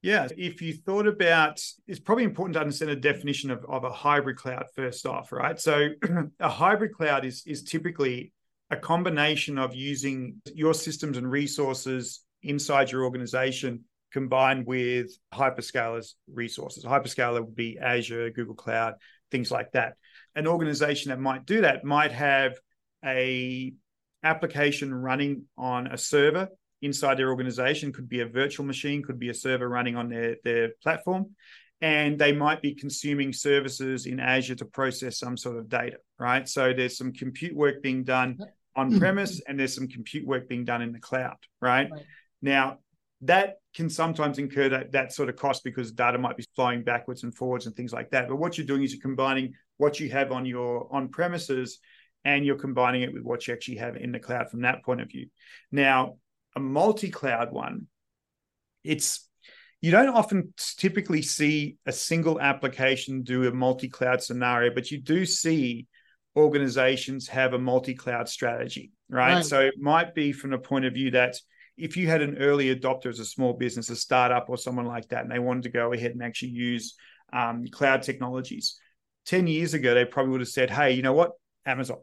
[0.03, 3.91] Yeah, if you thought about, it's probably important to understand the definition of, of a
[3.91, 5.59] hybrid cloud first off, right?
[5.59, 5.89] So
[6.41, 8.33] a hybrid cloud is is typically
[8.71, 16.85] a combination of using your systems and resources inside your organization combined with hyperscalers resources.
[16.85, 18.95] Hyperscaler would be Azure, Google Cloud,
[19.31, 19.95] things like that.
[20.35, 22.55] An organization that might do that might have
[23.05, 23.73] a
[24.23, 26.49] application running on a server
[26.83, 30.37] inside their organization could be a virtual machine could be a server running on their,
[30.45, 31.27] their platform
[31.81, 36.49] and they might be consuming services in azure to process some sort of data right
[36.49, 38.39] so there's some compute work being done
[38.79, 38.99] on hmm.
[38.99, 41.91] premise and there's some compute work being done in the cloud, right?
[41.91, 42.03] right.
[42.41, 42.79] Now,
[43.23, 47.25] that can sometimes incur that, that sort of cost because data might be flowing backwards
[47.25, 48.29] and forwards and things like that.
[48.29, 51.81] But what you're doing is you're combining what you have on your on premises
[52.25, 55.01] and you're combining it with what you actually have in the cloud from that point
[55.01, 55.27] of view.
[55.73, 56.19] Now,
[56.55, 57.89] a multi-cloud one,
[58.85, 59.29] it's
[59.81, 65.25] you don't often typically see a single application do a multi-cloud scenario, but you do
[65.27, 65.89] see
[66.39, 69.35] organizations have a multi-cloud strategy, right?
[69.35, 69.45] right?
[69.45, 71.37] So it might be from the point of view that
[71.77, 75.09] if you had an early adopter as a small business, a startup or someone like
[75.09, 76.95] that, and they wanted to go ahead and actually use
[77.33, 78.79] um, cloud technologies,
[79.27, 81.33] 10 years ago, they probably would have said, hey, you know what?
[81.67, 81.99] Amazon,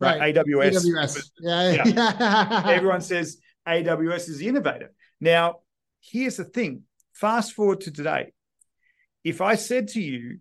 [0.00, 0.18] right?
[0.18, 0.34] right.
[0.34, 0.84] AWS.
[0.84, 1.30] AWS.
[1.40, 1.84] Yeah.
[1.84, 2.62] yeah.
[2.66, 3.38] Everyone says
[3.68, 4.92] AWS is the innovator.
[5.20, 5.56] Now,
[6.00, 8.32] here's the thing fast forward to today.
[9.24, 10.38] If I said to you,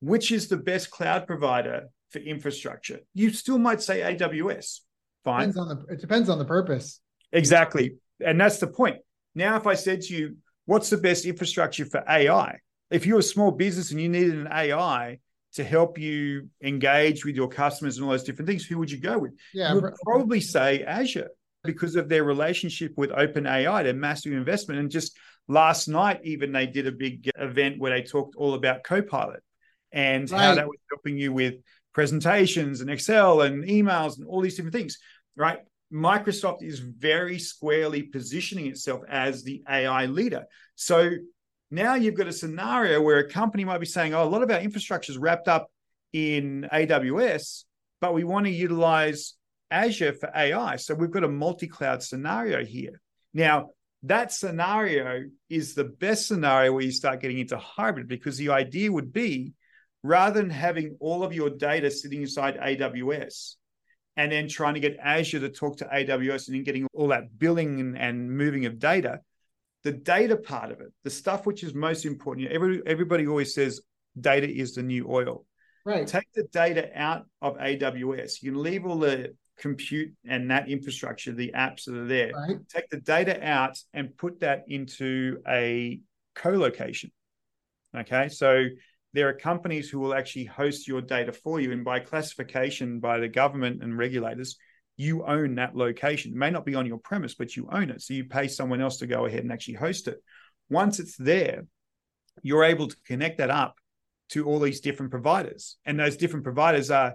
[0.00, 3.00] which is the best cloud provider for infrastructure.
[3.14, 4.80] You still might say AWS.
[5.24, 5.48] Fine.
[5.48, 7.00] Depends on the, it depends on the purpose.
[7.32, 7.96] Exactly.
[8.24, 8.98] And that's the point.
[9.34, 12.58] Now, if I said to you, what's the best infrastructure for AI?
[12.90, 15.18] If you're a small business and you needed an AI
[15.54, 19.00] to help you engage with your customers and all those different things, who would you
[19.00, 19.32] go with?
[19.52, 21.28] Yeah, you would probably say Azure
[21.64, 24.80] because of their relationship with OpenAI, their massive investment.
[24.80, 25.16] And just
[25.48, 29.42] last night, even they did a big event where they talked all about Copilot
[29.92, 30.40] and right.
[30.40, 31.54] how that was helping you with
[31.96, 34.98] presentations and Excel and emails and all these different things,
[35.34, 35.60] right?
[35.90, 40.44] Microsoft is very squarely positioning itself as the AI leader.
[40.74, 41.12] So
[41.70, 44.50] now you've got a scenario where a company might be saying, oh, a lot of
[44.50, 45.70] our infrastructure is wrapped up
[46.12, 47.64] in AWS,
[48.02, 49.32] but we want to utilize
[49.70, 50.76] Azure for AI.
[50.76, 53.00] So we've got a multi cloud scenario here.
[53.32, 53.70] Now,
[54.02, 58.92] that scenario is the best scenario where you start getting into hybrid because the idea
[58.92, 59.54] would be
[60.02, 63.54] rather than having all of your data sitting inside AWS
[64.16, 67.38] and then trying to get Azure to talk to AWS and then getting all that
[67.38, 69.20] billing and, and moving of data,
[69.82, 73.80] the data part of it, the stuff which is most important, every, everybody always says
[74.18, 75.44] data is the new oil.
[75.84, 76.06] Right.
[76.06, 78.42] Take the data out of AWS.
[78.42, 82.32] You can leave all the compute and that infrastructure, the apps that are there.
[82.32, 82.58] Right.
[82.68, 86.00] Take the data out and put that into a
[86.34, 87.12] co-location.
[87.96, 88.28] Okay.
[88.28, 88.64] So
[89.16, 91.72] there are companies who will actually host your data for you.
[91.72, 94.56] And by classification by the government and regulators,
[94.98, 96.32] you own that location.
[96.32, 98.02] It may not be on your premise, but you own it.
[98.02, 100.22] So you pay someone else to go ahead and actually host it.
[100.68, 101.64] Once it's there,
[102.42, 103.76] you're able to connect that up
[104.30, 105.78] to all these different providers.
[105.86, 107.14] And those different providers are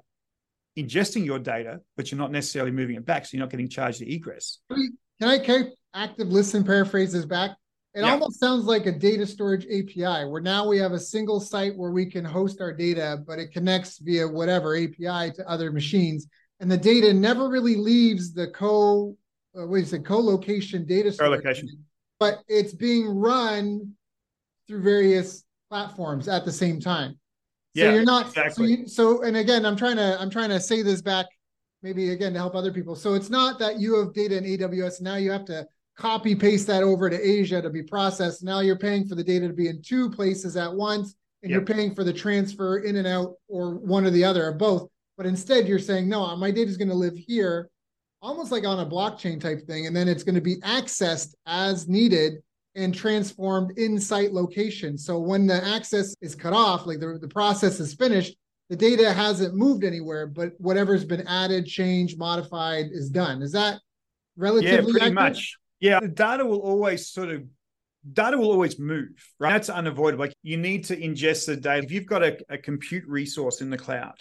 [0.75, 3.27] ingesting your data, but you're not necessarily moving it back.
[3.27, 4.57] So you're not getting charged the egress.
[4.71, 7.51] Can I, can I active listen paraphrases back?
[7.93, 8.11] It yeah.
[8.11, 11.91] almost sounds like a data storage API where now we have a single site where
[11.91, 16.27] we can host our data, but it connects via whatever API to other machines.
[16.61, 19.17] And the data never really leaves the co
[19.59, 21.67] uh, what is it, co-location data storage, co-location.
[22.19, 23.91] but it's being run
[24.67, 27.11] through various platforms at the same time.
[27.75, 28.53] So yeah, you're not exactly.
[28.53, 31.25] so, you, so and again, I'm trying to I'm trying to say this back
[31.83, 32.95] maybe again to help other people.
[32.95, 35.67] So it's not that you have data in AWS now you have to
[36.01, 38.43] copy paste that over to Azure to be processed.
[38.43, 41.57] Now you're paying for the data to be in two places at once, and yep.
[41.57, 44.89] you're paying for the transfer in and out or one or the other or both.
[45.15, 47.69] But instead, you're saying, no, my data is going to live here,
[48.19, 51.87] almost like on a blockchain type thing, and then it's going to be accessed as
[51.87, 52.41] needed
[52.73, 54.97] and transformed in site location.
[54.97, 58.35] So when the access is cut off, like the, the process is finished,
[58.71, 63.43] the data hasn't moved anywhere, but whatever's been added, changed, modified is done.
[63.43, 63.81] Is that
[64.35, 65.13] relatively yeah, pretty accurate?
[65.13, 65.57] much.
[65.81, 67.43] Yeah, the data will always sort of
[68.13, 69.09] data will always move,
[69.39, 69.51] right?
[69.51, 70.23] That's unavoidable.
[70.23, 71.83] Like you need to ingest the data.
[71.83, 74.15] If you've got a, a compute resource in the cloud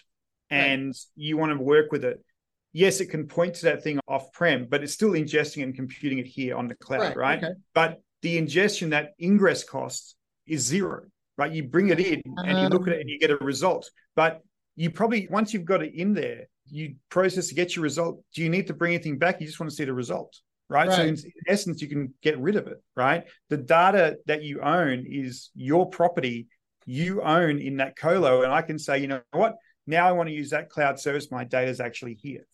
[0.51, 0.97] and right.
[1.15, 2.25] you want to work with it,
[2.73, 6.19] yes, it can point to that thing off prem, but it's still ingesting and computing
[6.19, 7.17] it here on the cloud, right?
[7.17, 7.45] right?
[7.45, 7.53] Okay.
[7.75, 11.05] But the ingestion, that ingress cost is zero,
[11.39, 11.53] right?
[11.53, 13.91] You bring it in and you look at it and you get a result.
[14.17, 14.43] But
[14.77, 18.23] you probably, once you've got it in there, you process to get your result.
[18.35, 19.41] Do you need to bring anything back?
[19.41, 20.39] You just want to see the result,
[20.71, 20.89] right?
[20.89, 20.97] right.
[20.97, 23.25] So in, essence, you can get rid of it, right?
[23.51, 26.47] The data that you own is your property
[26.87, 28.43] you own in that colo.
[28.43, 29.57] And I can say, you know what?
[29.87, 31.31] Now I want to use that cloud service.
[31.31, 32.47] My data is actually here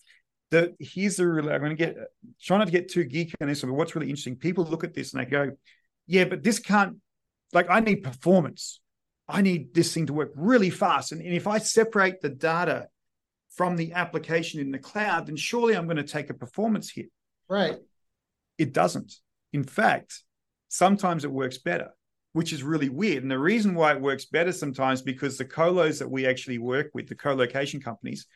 [0.50, 1.96] the here's the really I'm going to get
[2.40, 4.94] trying not to get too geeky on this, but what's really interesting, people look at
[4.94, 5.52] this and they go,
[6.06, 6.96] yeah, but this can't
[7.52, 8.80] like I need performance.
[9.28, 11.10] I need this thing to work really fast.
[11.10, 12.86] And, and if I separate the data
[13.56, 17.06] from the application in the cloud, then surely I'm going to take a performance hit.
[17.48, 17.76] Right.
[18.58, 19.14] It doesn't.
[19.52, 20.22] In fact,
[20.68, 21.90] sometimes it works better,
[22.32, 23.22] which is really weird.
[23.22, 26.90] And the reason why it works better sometimes because the colos that we actually work
[26.94, 28.26] with, the co-location companies,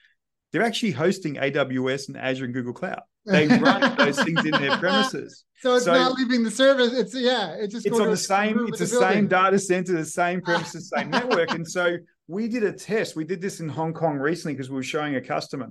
[0.53, 3.03] they're actually hosting AWS and Azure and Google Cloud.
[3.27, 5.45] They run those things in their premises.
[5.61, 6.93] So it's so not leaving the service.
[6.93, 8.59] It's yeah, it's just it's on the same.
[8.67, 11.53] It's the, the same data center, the same premises, same network.
[11.53, 11.97] And so
[12.27, 13.15] we did a test.
[13.15, 15.69] We did this in Hong Kong recently because we were showing a customer.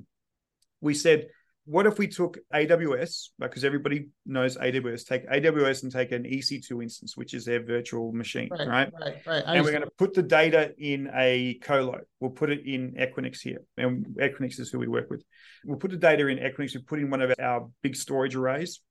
[0.81, 1.27] We said,
[1.69, 6.81] what if we took AWS, because everybody knows AWS, take AWS and take an EC2
[6.81, 8.67] instance, which is their virtual machine, right?
[8.67, 9.15] Right, right.
[9.27, 9.43] right.
[9.45, 11.99] And we're going to put the data in a colo.
[12.19, 13.59] We'll put it in Equinix here.
[13.77, 15.23] And Equinix is who we work with.
[15.63, 16.73] We'll put the data in Equinix.
[16.73, 18.81] We put in one of our big storage arrays,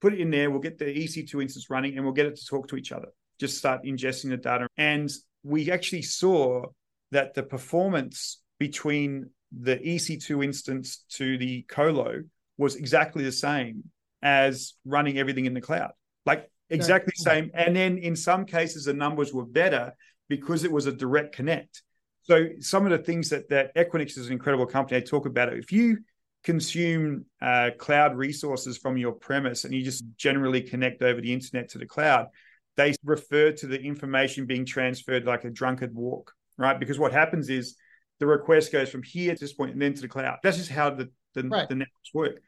[0.00, 0.48] put it in there.
[0.48, 3.08] We'll get the EC2 instance running and we'll get it to talk to each other.
[3.40, 4.68] Just start ingesting the data.
[4.76, 5.10] And
[5.42, 6.66] we actually saw
[7.10, 12.22] that the performance between the EC2 instance to the colo
[12.58, 13.84] was exactly the same
[14.22, 15.92] as running everything in the cloud.
[16.24, 17.50] Like exactly the same.
[17.54, 19.94] And then in some cases, the numbers were better
[20.28, 21.82] because it was a direct connect.
[22.22, 24.96] So some of the things that that Equinix is an incredible company.
[24.96, 25.58] I talk about it.
[25.58, 25.98] If you
[26.44, 31.68] consume uh, cloud resources from your premise and you just generally connect over the internet
[31.70, 32.28] to the cloud,
[32.76, 36.78] they refer to the information being transferred like a drunkard walk, right?
[36.78, 37.76] Because what happens is
[38.22, 40.38] the request goes from here to this point and then to the cloud.
[40.44, 41.68] That's just how the, the, right.
[41.68, 42.40] the networks work.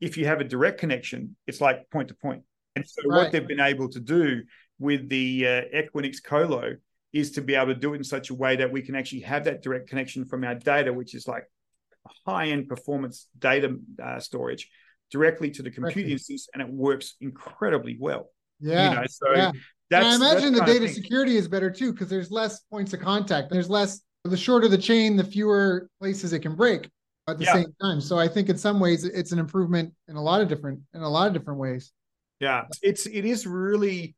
[0.00, 2.44] If you have a direct connection, it's like point to point.
[2.76, 3.16] And so right.
[3.24, 4.42] what they've been able to do
[4.78, 6.76] with the uh, Equinix Colo
[7.12, 9.22] is to be able to do it in such a way that we can actually
[9.22, 11.50] have that direct connection from our data, which is like
[12.24, 14.70] high end performance data uh, storage,
[15.10, 18.30] directly to the compute instance, and it works incredibly well.
[18.60, 18.90] Yeah.
[18.90, 19.50] You know, so yeah.
[19.92, 23.50] I imagine the data security is better too because there's less points of contact.
[23.50, 26.88] There's less the shorter the chain, the fewer places it can break
[27.28, 27.54] at the yeah.
[27.54, 28.00] same time.
[28.00, 31.02] So I think in some ways it's an improvement in a lot of different in
[31.02, 31.92] a lot of different ways.
[32.40, 34.14] Yeah, it's it is really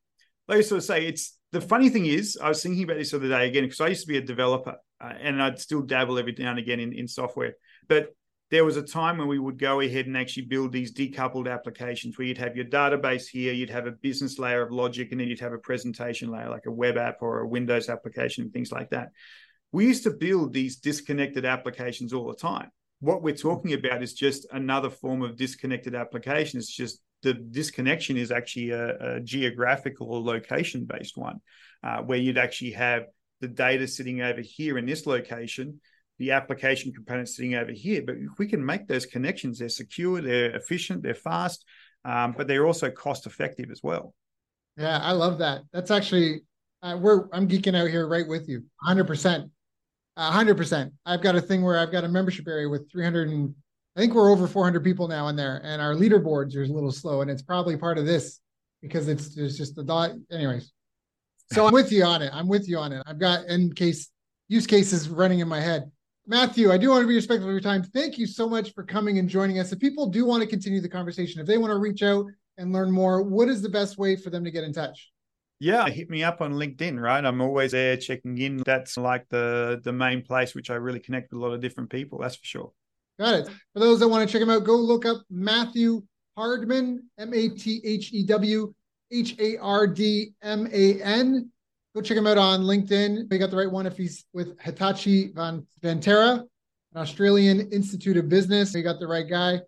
[0.49, 3.11] like I sort of say it's the funny thing is I was thinking about this
[3.11, 5.83] the other day again because I used to be a developer uh, and I'd still
[5.83, 7.55] dabble every now and again in, in software,
[7.89, 8.15] but
[8.51, 12.19] there was a time when we would go ahead and actually build these decoupled applications
[12.19, 15.29] where you'd have your database here, you'd have a business layer of logic, and then
[15.29, 18.73] you'd have a presentation layer like a web app or a Windows application and things
[18.73, 19.11] like that.
[19.73, 22.71] We used to build these disconnected applications all the time.
[23.01, 26.59] What we're talking about is just another form of disconnected application.
[26.59, 31.41] It's just the disconnection is actually a, a geographical or location based one,
[31.83, 33.05] uh, where you'd actually have
[33.41, 35.81] the data sitting over here in this location,
[36.19, 38.03] the application components sitting over here.
[38.05, 41.65] But if we can make those connections, they're secure, they're efficient, they're fast,
[42.05, 44.15] um, but they're also cost effective as well.
[44.77, 45.63] Yeah, I love that.
[45.73, 46.43] That's actually
[46.83, 49.51] uh, we're I'm geeking out here right with you, hundred percent
[50.21, 50.93] hundred percent.
[51.07, 53.55] I've got a thing where I've got a membership area with 300 and
[53.97, 56.93] I think we're over 400 people now in there, and our leaderboards are a little
[56.93, 58.41] slow, and it's probably part of this
[58.83, 60.13] because it's just the dot.
[60.31, 60.73] Anyways,
[61.53, 62.31] so I'm with you on it.
[62.33, 63.03] I'm with you on it.
[63.07, 64.09] I've got in case
[64.49, 65.91] use cases running in my head.
[66.27, 67.83] Matthew, I do want to be respectful of your time.
[67.83, 69.73] Thank you so much for coming and joining us.
[69.73, 72.73] If people do want to continue the conversation, if they want to reach out and
[72.73, 75.11] learn more, what is the best way for them to get in touch?
[75.61, 77.23] Yeah, hit me up on LinkedIn, right?
[77.23, 78.57] I'm always there checking in.
[78.65, 81.91] That's like the the main place which I really connect with a lot of different
[81.91, 82.73] people, that's for sure.
[83.19, 83.49] Got it.
[83.75, 86.03] For those that want to check him out, go look up Matthew
[86.35, 88.73] Hardman, M A T H E W
[89.13, 91.51] H A R D M A N.
[91.95, 93.31] Go check him out on LinkedIn.
[93.31, 96.47] We got the right one if he's with Hitachi Van Vantara, an
[96.97, 98.73] Australian Institute of Business.
[98.73, 99.61] We got the right guy.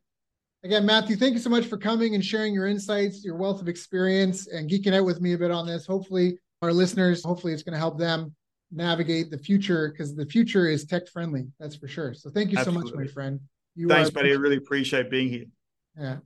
[0.64, 3.68] Again, Matthew, thank you so much for coming and sharing your insights, your wealth of
[3.68, 5.86] experience, and geeking out with me a bit on this.
[5.86, 8.32] Hopefully, our listeners, hopefully, it's going to help them
[8.70, 11.48] navigate the future because the future is tech friendly.
[11.58, 12.14] That's for sure.
[12.14, 12.90] So, thank you Absolutely.
[12.90, 13.40] so much, my friend.
[13.74, 14.30] You Thanks, buddy.
[14.30, 15.46] I really appreciate being here.
[15.98, 16.18] Yeah.